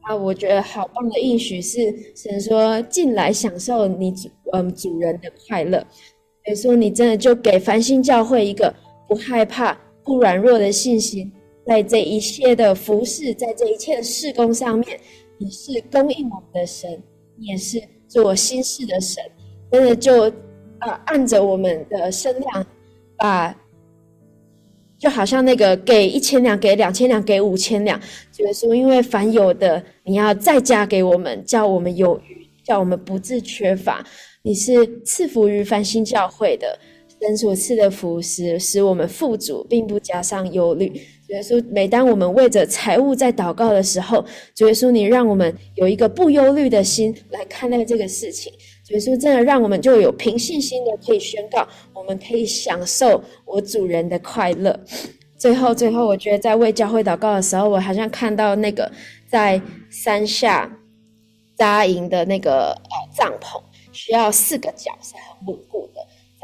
[0.00, 1.78] 啊，我觉得好棒的应许是
[2.16, 5.78] 神说进来享受你主嗯主人的快乐，
[6.44, 8.74] 所以说你真的就给繁星教会一个。
[9.08, 11.32] 不害怕、不软弱的信心，
[11.66, 14.98] 在这一切的服事，在这一切的事工上面，
[15.38, 17.02] 你是供应我们的神，
[17.36, 19.22] 你也是做新事的神。
[19.70, 20.22] 真的就
[20.80, 22.66] 呃按着我们的身量，
[23.16, 23.54] 把
[24.98, 28.00] 就好像那个给一千两、给两千两、给五千两，
[28.32, 34.04] 就是说，因为凡有的，你要再加给我们，叫我们有余，叫我们不致缺乏。
[34.42, 36.78] 你是赐福于繁星教会的。
[37.20, 40.88] 神所赐的福使使我们富足，并不加上忧虑。
[41.26, 48.52] 主耶稣，每当我们为着财务在祷告的时候，主耶稣，你让我们有一个不忧虑的心来看待这个事情。
[48.84, 54.78] 主耶稣，真的让我们就有凭信心的可以宣告，我们可以享受我主人的快乐。
[55.36, 58.90] 最后，最后，我觉得在为教会祷告的时候，我好像看到那个
[59.28, 59.60] 在
[59.90, 60.70] 山下
[61.56, 63.60] 扎营的那个呃帐篷，
[63.90, 65.95] 需要四个角是很稳固的。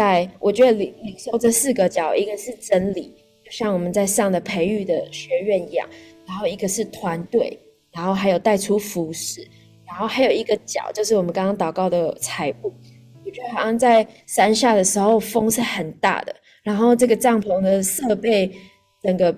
[0.03, 5.86] 在我觉得领领受这四个角，一个是真理，就像我们在上的培育的学院一样；
[6.26, 7.57] 然后一个是团队，
[7.92, 9.46] 然后还有带出服饰，
[9.86, 12.74] 然后还有一个角就是我们刚刚祷告的财务。
[13.24, 16.34] 我觉得好像在山下的时候风是很大的，
[16.64, 18.50] 然后这个帐篷的设备
[19.05, 19.32] 整个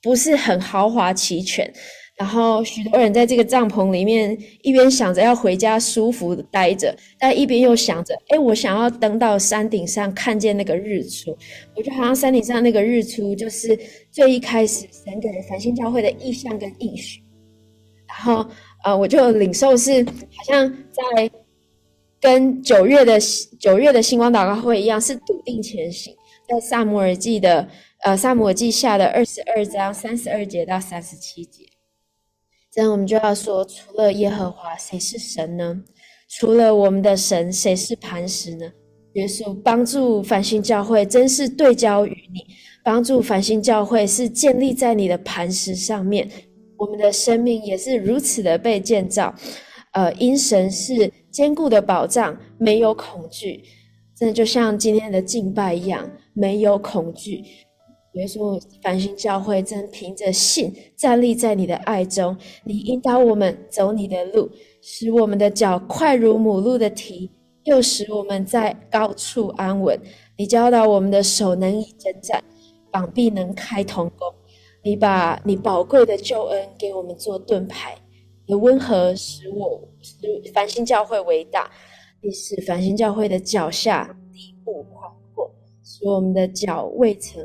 [0.00, 1.68] 不是很豪华齐全。
[2.16, 11.36] 然后许多人在这个帐篷里面，一边想着要回家舒服的待着，但一边又想着，哎，我想要登到山顶上看见那个日出。
[11.74, 13.76] 我觉得好像山顶上那个日出，就是
[14.12, 17.20] 最一开始神给繁星教会的意象跟意许。
[18.06, 18.48] 然后，
[18.84, 21.28] 呃，我就领受是好像在
[22.20, 23.18] 跟九月的
[23.58, 26.14] 九月的星光祷告会一样，是笃定前行，
[26.48, 27.68] 在撒母耳记的
[28.04, 31.64] 呃撒母耳记下的二十二章三十二节到三十七节。
[32.74, 35.80] 这样我们就要说，除了耶和华，谁是神呢？
[36.28, 38.66] 除了我们的神，谁是磐石呢？
[39.12, 42.40] 耶稣帮助繁星教会，真是对焦于你；
[42.82, 46.28] 帮助繁星教会是建立在你的磐石上面。
[46.76, 49.32] 我们的生命也是如此的被建造，
[49.92, 53.62] 呃，因神是坚固的保障，没有恐惧。
[54.18, 57.44] 真的就像今天的敬拜一样，没有恐惧。
[58.14, 64.48] 耶稣，繁星教会正凭着信站立在你的爱中，你引导我们走你的路，
[64.80, 67.28] 使我们的脚快如母鹿的蹄，
[67.64, 69.98] 又使我们在高处安稳。
[70.36, 72.42] 你教导我们的手能以征战，
[72.92, 74.32] 膀臂能开铜弓。
[74.84, 77.96] 你把你宝贵的救恩给我们做盾牌，
[78.46, 81.68] 你的温和使我使繁星教会为大，
[82.22, 85.52] 你使繁星教会的脚下地步宽阔，
[85.82, 87.44] 使我们的脚未曾。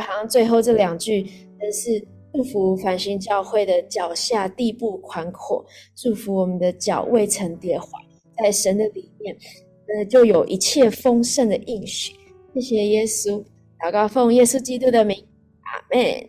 [0.00, 1.24] 好像最后这两句，
[1.60, 5.64] 真是祝福繁星教会的脚下地步宽阔，
[5.94, 7.98] 祝福我们的脚未曾跌滑，
[8.38, 9.36] 在神的里面，
[9.88, 12.14] 呃，就有一切丰盛的应许。
[12.54, 13.44] 谢谢耶稣，
[13.78, 15.16] 祷告奉耶稣基督的名，
[15.62, 16.28] 阿门。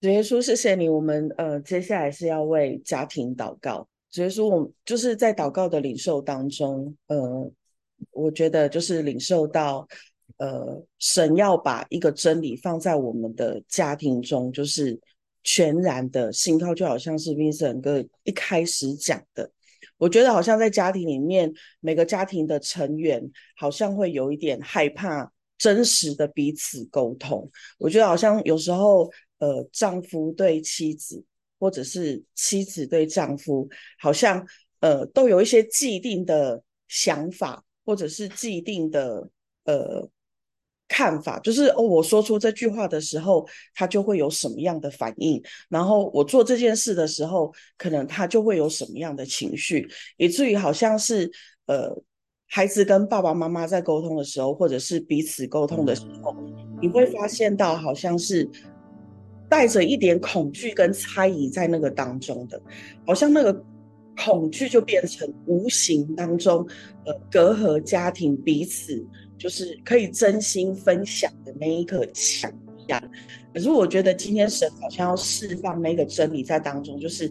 [0.00, 0.88] 主耶稣，谢谢你。
[0.88, 3.86] 我们呃，接下来是要为家庭祷告。
[4.10, 7.50] 主耶稣，我就是在祷告的领受当中，呃，
[8.12, 9.86] 我觉得就是领受到。
[10.38, 15.00] 呃，神要把一个真理放在我们的家庭中，就是
[15.42, 19.50] 全然的信靠，就好像是 Vincent 哥一开始讲的。
[19.96, 23.22] 我觉得好像在家庭里面，每个家庭的成员
[23.56, 27.50] 好像会有一点害怕真实的彼此沟通。
[27.78, 31.24] 我觉得好像有时候，呃，丈夫对妻子，
[31.58, 33.66] 或者是妻子对丈夫，
[33.98, 34.46] 好像
[34.80, 39.30] 呃都有一些既定的想法，或者是既定的
[39.64, 40.06] 呃。
[40.88, 51.28] 看法就是哦，我说出这句话的时候，他就会有什么样的反应；然后我做这件事的时候，可能他就会有什么样的情绪，以至于好像是
[51.66, 51.92] 呃，
[52.46, 56.32] 孩子跟爸爸妈妈在沟通的时候，或者是彼此沟通的时候，
[56.80, 58.48] 你会发现到好像是
[59.50, 62.62] 带着一点恐惧跟猜疑在那个当中的，
[63.04, 63.64] 好像那个
[64.24, 66.64] 恐惧就变成无形当中
[67.04, 69.04] 呃，隔阂家庭彼此。
[69.38, 73.02] 就是可以真心分享的那一刻，想一样，
[73.52, 77.30] 可是我觉得今天神好像要释放那个真理在当中，就是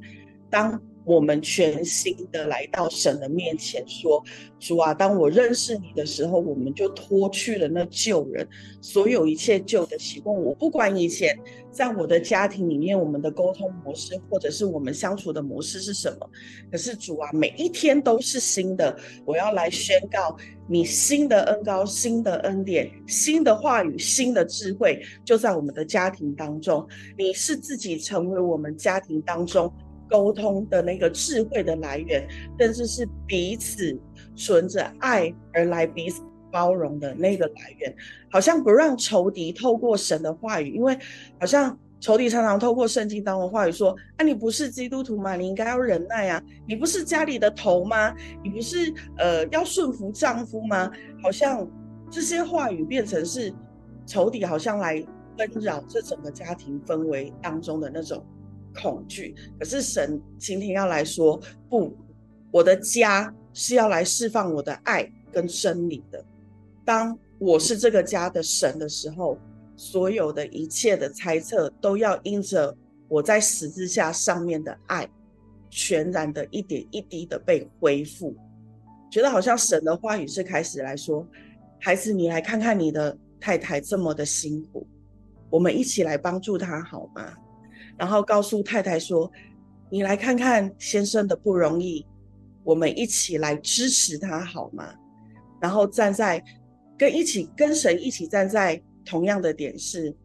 [0.50, 0.82] 当。
[1.06, 4.24] 我们全新的来到神的面前，说
[4.60, 8.48] ：“主啊，当我认识你的时候，我们就脱去了那旧人，
[8.82, 10.36] 所有一切旧的习惯。
[10.36, 11.38] 我不管以前
[11.72, 16.30] 在我的家庭里面，我们的沟通模式或者是我们相处的模式是什么。
[16.72, 18.98] 可是主啊，每一天都是新的。
[19.26, 20.36] 我要来宣告
[20.68, 26.84] 你新的恩膏、新的恩典、新的话语、新的智慧，就在我们的家庭当中。
[27.16, 29.72] 你是自己成为我们家庭当中。”
[30.10, 32.28] 沟通的那个智慧的来源，
[32.60, 33.98] 甚至是彼此
[34.36, 37.94] 存着爱而来彼此包容的那个来源，
[38.32, 40.98] 好像不让仇敌透过神的话语，因为
[41.40, 45.36] 好像仇敌常常透过圣经当中的话语说：“啊，你不是基督徒吗？
[45.36, 46.42] 你应该要忍耐啊！
[46.68, 48.14] 你不是家里的头吗？
[48.44, 50.92] 你不是呃要顺服丈夫吗？”
[51.24, 51.68] 好像
[52.12, 53.52] 这些话语变成是
[54.06, 55.04] 仇敌，好像来
[55.38, 58.24] 纷扰这整个家庭氛围当中的那种。
[58.82, 61.96] 恐惧，可是神今天要来说，不，
[62.52, 66.24] 我的家是要来释放我的爱跟生理的。
[66.84, 69.38] 当我是这个家的神的时候，
[69.76, 72.76] 所有的一切的猜测都要因着
[73.08, 75.10] 我在十字架上面的爱，
[75.70, 78.36] 全然的一点一滴的被恢复。
[79.10, 81.26] 觉得好像神的话语是开始来说，
[81.80, 84.86] 孩子，你来看看你的太太这么的辛苦，
[85.50, 87.34] 我们一起来帮助她好吗？
[87.98, 89.32] 然后告诉太太说
[89.90, 92.06] ：“你来看看先生的不容易，
[92.64, 94.94] 我们一起来支持他好吗？”
[95.62, 96.44] 然后站在
[96.98, 100.16] 跟一起跟神一起站在同样的点是，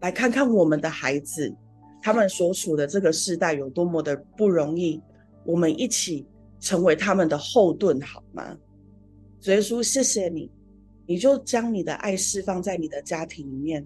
[0.00, 1.54] 来看看我们的孩子，
[2.02, 5.00] 他们所处的这个世代有多么的不容易，
[5.44, 6.26] 我们一起
[6.60, 8.56] 成为他们的后盾好吗？
[9.40, 10.50] 主耶稣，谢谢你，
[11.06, 13.84] 你就将你的爱释放在你的家庭里面。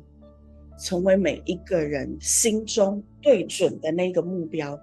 [0.78, 4.78] 成为每一个人心中对准的那个目标，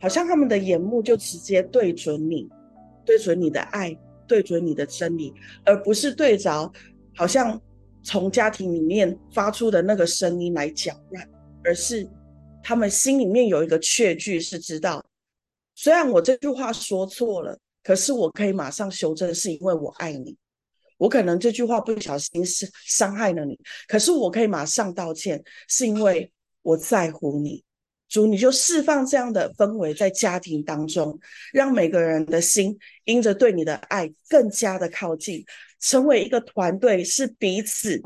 [0.00, 2.48] 好像他们的眼目就直接对准你，
[3.04, 5.32] 对准你的爱，对准你的真理，
[5.64, 6.72] 而不是对着
[7.14, 7.60] 好像
[8.02, 11.28] 从家庭里面发出的那个声音来搅乱，
[11.62, 12.08] 而是
[12.62, 15.04] 他们心里面有一个确据，是知道，
[15.74, 20.36] 虽然我这句话说错了，可是我可以马上修正，是因为我爱你。
[21.00, 26.30] 我可能这句话不小心是伤害了你，可是我可以马上道歉，是因为
[26.60, 27.64] 我在乎你。
[28.06, 31.18] 主，你就释放这样的氛围在家庭当中，
[31.54, 35.42] 让每个人的心因着对你的爱更加的靠近，
[35.78, 38.02] 成为一个团队，是彼此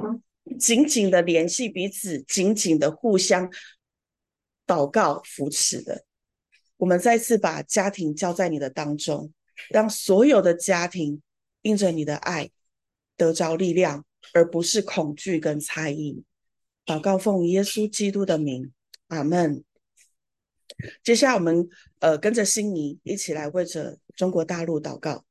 [0.61, 3.51] 紧紧的联系，彼此紧紧的互相
[4.66, 6.05] 祷告扶持的。
[6.76, 9.32] 我们再次把家庭交在你的当中，
[9.70, 11.20] 让所有的家庭
[11.62, 12.51] 因着你的爱。
[13.16, 16.22] 得着力量，而不是恐惧跟猜疑。
[16.86, 18.72] 祷告奉耶稣基督的名，
[19.08, 19.64] 阿门。
[21.02, 21.68] 接下来我们
[22.00, 25.24] 呃跟着心怡一起来为着中国大陆祷告。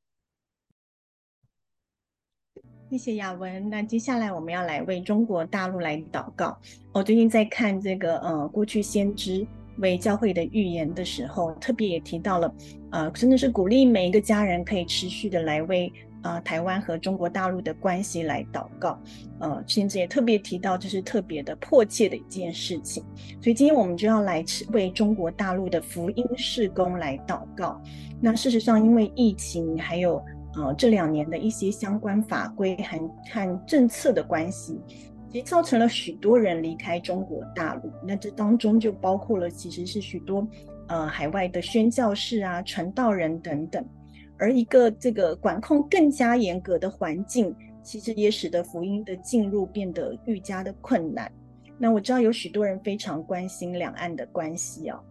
[2.89, 3.69] 谢谢雅文。
[3.69, 6.59] 那接下来我们要来为中国大陆来祷告。
[6.93, 9.45] 我最近在看这个呃过去先知
[9.77, 12.55] 为教会的预言的时候，特别也提到了
[12.91, 15.91] 呃真的是鼓励每一个家人可以持续的来为。
[16.24, 18.99] 啊、台湾和中国大陆的关系来祷告，
[19.39, 23.03] 呃，甚至也特别提到，这是特别的迫切的一件事情，
[23.41, 27.80] 所以今天我们就要来为中国大陆的福音事工来祷告。
[28.21, 30.24] 那事实上，因为疫情还有
[30.55, 32.97] 呃这两年的一些相关法规和
[33.30, 34.80] 和政策的关系，
[35.30, 37.91] 其实造成了许多人离开中国大陆。
[38.07, 40.47] 那这当中就包括了其实是许多
[40.88, 43.86] 呃海外的宣教士啊、传道人等等。
[44.44, 51.32] 而一个这个管控更加严格的环境，其实也使得福音的进入变得愈加的困难。
[51.78, 55.02] 那我知道有许多人非常关心两岸的关系啊。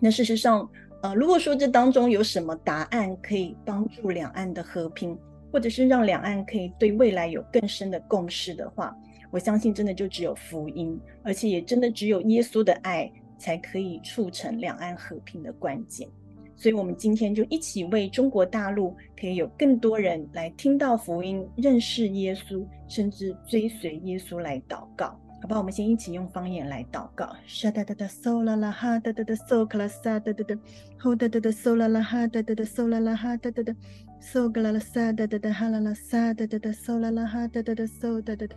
[0.00, 0.68] 那事实上，
[1.00, 5.16] 呃，如果说这当中有什么答案可以帮助两岸的和平，
[5.52, 8.92] 或者是让两岸可以对未来有更深的共识的话，
[9.30, 13.08] 我相信真的就只有福音，而且也真的只有耶稣的爱
[13.38, 16.08] 才可以促成两岸和平的关键。
[16.56, 25.08] 所以，我们今天就一起为中国大陆可以有更多人来听到福音、认识耶稣，甚至追随耶稣来祷告，
[25.42, 25.60] 好不好？
[25.60, 27.30] 我们先一起用方言来祷告。
[27.46, 30.58] 沙哒哒哒，嗦啦啦哈，哒哒哒，嗦克拉萨，哒哒哒，
[30.98, 33.74] 吼哒哒哒，嗦啦啦哈，哒哒哒，嗦啦啦哈，哒哒哒，
[34.22, 38.56] 嗦格拉拉萨，哒哒哒，哈啦啦萨，哒哒哒，嗦啦啦哈，哒哒哒，嗦哒哒哒，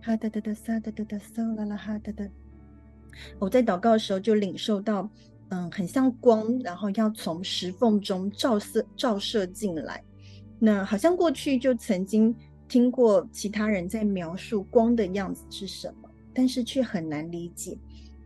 [0.00, 2.24] 哈哒哒哒，萨哒哒哒，嗦啦啦哈，哒哒。
[3.38, 5.10] 我在祷告的时候就领受到。
[5.50, 10.02] 嗯，很像光，然后要从石缝中照射照射进来。
[10.58, 12.34] 那好像过去就曾经
[12.66, 17.78] 听过其他人在描述光的样子是什么，但是却很难理解。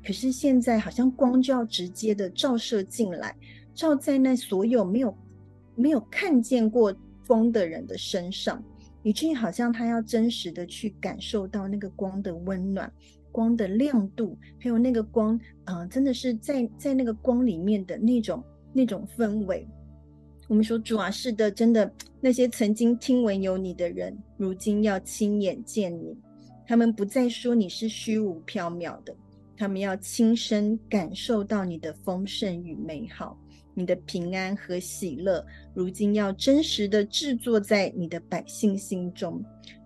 [0.03, 3.37] 可是现在好像光就要直接的照射进来，
[3.75, 5.15] 照在那所有没有
[5.75, 6.95] 没有看见过
[7.27, 8.65] 光的人的身上，
[9.03, 12.91] 以至于好像他要真实的去感受到那个光的温暖。
[13.33, 19.67] 光的亮度，还有那个光，啊、真的是在在那个光里面的那种那种氛围。
[20.49, 26.17] 我们说主啊，是的，真的，那些曾经听闻有你的人，如今要亲眼见你。
[26.67, 29.15] 他们不再说你是虚无缥缈的，
[29.57, 33.39] 他们要亲身感受到你的丰盛与美好。
[33.73, 39.43] 你的平安和喜乐，如今要真实的制作在你的百姓心中。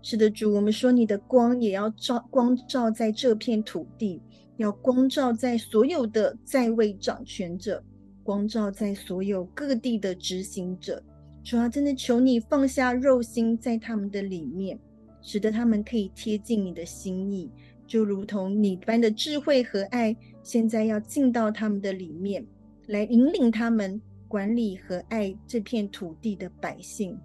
[0.07, 4.21] 是的，主，我们说你的光也要照光照在这片土地，
[4.59, 7.83] 要光照在所有的在位掌权者，
[8.23, 11.03] 光照在所有各地的执行者。
[11.43, 14.79] 主啊，真的求你放下肉心在他们的里面，
[15.23, 17.51] 使得他们可以贴近你的心意，
[17.87, 22.47] 就如同你般的智慧和爱，现在要进到他们的里面。
[22.89, 23.99] 来引领他们
[24.29, 27.19] 管理和爱这片土地的百姓。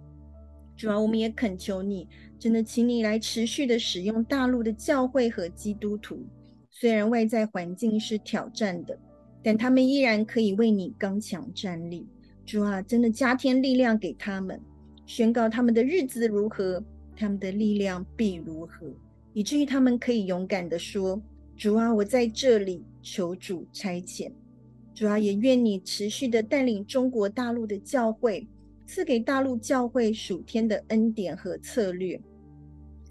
[0.74, 2.08] 主啊，我们也恳求你，
[2.40, 6.24] 真的，请你来持续的使用大陆的教会和基督徒。
[6.70, 8.98] 虽然外在环境是挑战的，
[9.42, 12.06] 但他们依然可以为你刚强站立。
[12.46, 14.58] 主啊，真的加添力量给他们，
[15.04, 16.82] 宣告他们的日子如何，
[17.14, 18.90] 他们的力量必如何，
[19.34, 21.20] 以至于他们可以勇敢的说
[21.58, 24.32] ：“主啊，我在这里，求主差遣。”
[24.96, 28.48] 主啊，也愿你持续的带领中国大陆的教会，
[28.86, 32.18] 赐给大陆教会属天的恩典和策略，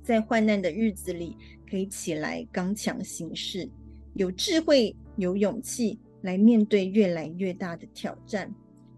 [0.03, 1.35] 在患难的日子里
[1.69, 3.69] 可以起来刚强行事，
[4.13, 8.53] 有智慧、有勇气来面对越来越大的挑战。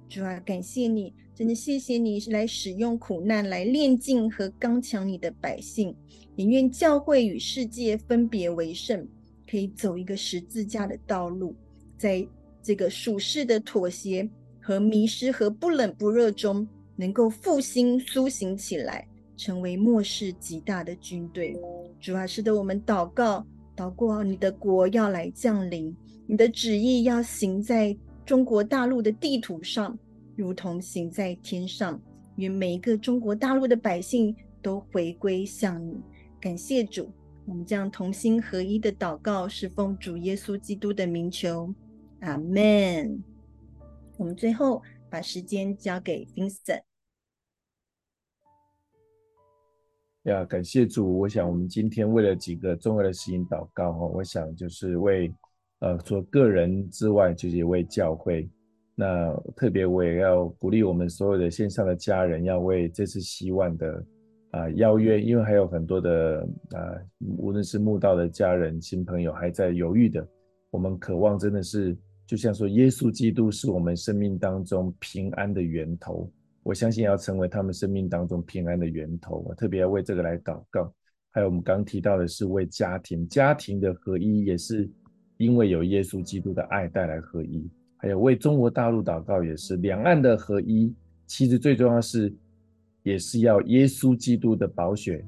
[0.09, 5.95] 主啊，感谢你，真的谢谢你来使用苦难来炼净和刚强你的百姓，
[6.35, 9.07] 也愿教会与世界分别为圣，
[9.49, 11.55] 可以走一个十字架的道路，
[11.97, 12.27] 在。
[12.63, 14.29] 这个属世的妥协
[14.59, 19.07] 和迷失和不冷不热中，能够复兴苏醒起来，
[19.41, 21.57] 成为末世极大的军队。
[21.99, 23.43] 主啊，使得我们祷告，
[23.75, 29.97] 祷告你的国要来降临，你的旨意要行在中国大陆的地图上，
[30.35, 31.99] 如同行在天上。
[32.35, 35.99] 愿每一个中国大陆的百姓都回归向你。
[36.39, 37.11] 感谢主，
[37.47, 41.73] 我们将同心合一的祷告，是奉主耶稣基督的名求。
[42.19, 43.19] 阿门。
[44.17, 46.90] 我们最后把时间交给 Vincent。
[50.23, 51.17] 呀，感谢主。
[51.19, 54.05] 我想我们今天为了几个重要的事情祷告哈。
[54.05, 55.33] 我想就是为
[55.79, 58.49] 呃，除了个人之外，就是为教会。
[58.95, 64.05] 那特别我也要鼓励我们所有的线上的家人，要为这次希望的
[64.51, 67.01] 啊、邀约，因为还有很多的啊、呃，
[67.37, 70.27] 无论是慕道的家人、新朋友还在犹豫的，
[70.69, 71.97] 我们渴望真的是。
[72.27, 76.31] 就像说，耶稣基督是我们生命当中平安的源头，
[76.63, 79.43] 我相信要成为他们生命当中平安的源头。
[79.47, 80.93] 我特别要为这个来祷告。
[81.29, 84.89] 还有我们刚提到的是为家庭，家庭的合一也是
[85.37, 87.69] 因为有耶稣基督的爱带来合一。
[87.97, 90.93] 还有为中国大陆祷告，也是两岸的合一。
[91.27, 92.33] 其实最重要是，
[93.03, 95.25] 也是要耶稣基督的宝血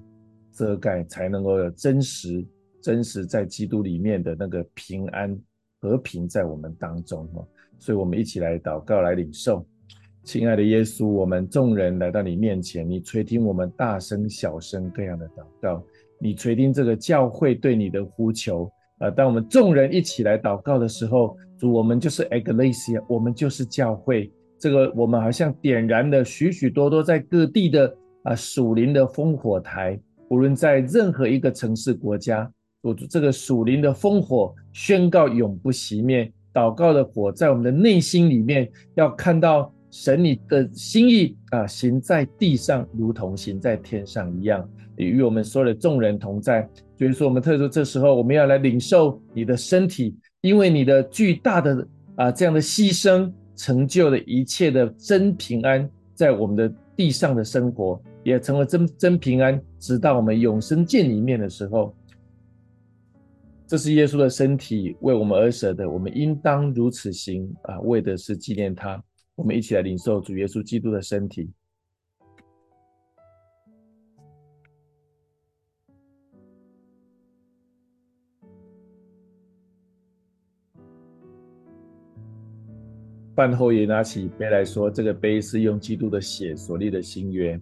[0.52, 2.46] 遮盖，才能够有真实、
[2.82, 5.38] 真实在基督里面的那个平安。
[5.80, 7.46] 和平在我们当中哈，
[7.78, 9.68] 所以我们一起来祷告，来领受。
[10.24, 15.84] 亲爱的耶稣，我们众人来到你面前，你垂听我们大声、小声各样的祷告，
[16.18, 18.72] 你垂听这个教会对你的呼求。
[19.00, 24.32] 呃，当我们众人一起来祷告的时候，主，我们就是 Ecclesia，我们就是教会。
[24.58, 27.94] 这个我们好像点燃了许许多多在各地的
[28.24, 30.00] 啊属灵的烽火台，
[30.30, 32.50] 无论在任何一个城市国家，
[32.82, 36.32] 我这个属灵的烽火宣告永不熄灭。
[36.54, 44.68] 祷告的火在我们的内心里面，要看到神你的心意啊，行在地上如同行在天上一样，
[44.98, 46.68] 也与我们所有的众人同在。
[46.98, 61.96] 所以说，我们特殊这时候，我们要来领受你的身体，因为你的巨大的啊这样的牺牲，成就了一切的真平安，在我们的地上的生活，也成为真真平安，直到我们永生见里面的时候。
[63.68, 69.00] 这是耶稣的身体为我们而舍的，我们应当如此行啊，为的是纪念他。
[69.36, 71.52] 我们一起来领受主耶稣基督的身体。
[83.36, 87.60] 饭后也拿起杯来说：“这个杯是用基督的血所立的新约，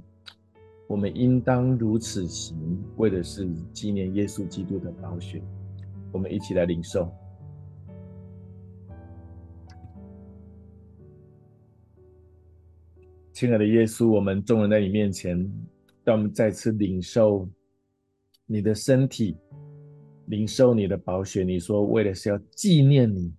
[0.86, 5.42] 我们应当如此行，为的是纪念耶稣基督的宝血。”
[6.12, 7.10] 我们一起来领受，
[13.42, 15.36] 亲爱的耶稣，我们众人在你面前，
[16.04, 17.50] 让我们再次领受
[18.46, 19.36] 你的身体，
[20.28, 21.44] 领受你的宝血。
[21.44, 23.34] 你说，为的是要纪念你，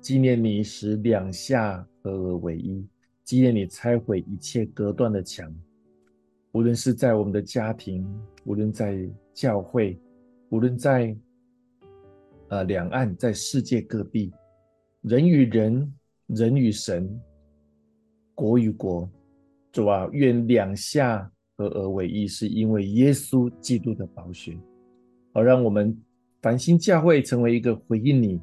[0.00, 2.88] 纪念你使两下合而为一，
[3.22, 5.54] 纪念你拆毁一切隔断的墙。
[6.52, 8.08] 无论是在我们的家庭，
[8.46, 10.00] 无论在教会，
[10.48, 11.14] 无论在
[12.48, 14.32] 呃，两岸在世界各地，
[15.02, 15.94] 人与人，
[16.28, 17.20] 人与神，
[18.34, 19.08] 国与国，
[19.70, 24.58] 主啊，愿两下合而为一，是因为耶稣基督的宝血，
[25.32, 25.96] 好让我们
[26.40, 28.40] 繁星教会成为一个回应你，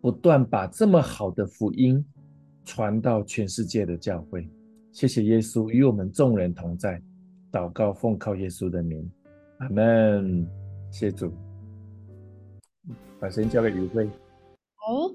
[0.00, 2.04] 不断把这么好的福音
[2.64, 4.48] 传到全世界的教会。
[4.92, 7.00] 谢谢耶稣与我们众人同在，
[7.50, 9.10] 祷告奉靠耶稣的名，
[9.58, 10.46] 阿门。
[10.90, 11.32] 谢主。
[13.18, 14.06] 把声音交给宇慧。
[14.74, 15.08] 好，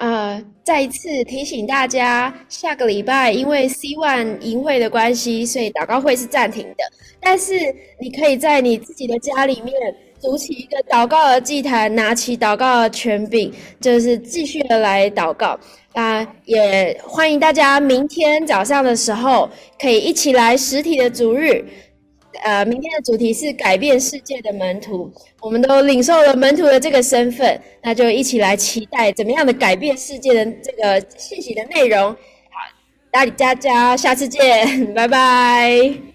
[0.00, 6.76] 呃，再一次提醒大家，下个礼拜因为 C One 营会的关系，所以祷告会是暂停的。
[7.20, 7.52] 但是
[8.00, 9.74] 你可以在你自己的家里面
[10.18, 15.60] 组起一个祷告的祭坛，拿起祷告的权柄，就是继续的来祷告。
[15.92, 21.62] 啊，也欢迎大家明天早上的时候可以一起来实体的主日。
[22.42, 25.10] 呃，明天的主题是改变世界的门徒，
[25.40, 32.10] 我们都领受了门徒的这个身份，那就一起来期待怎么样的改变世界的这个信息的内容。
[32.10, 32.16] 好，
[33.10, 36.09] 大家家下次见， 拜拜。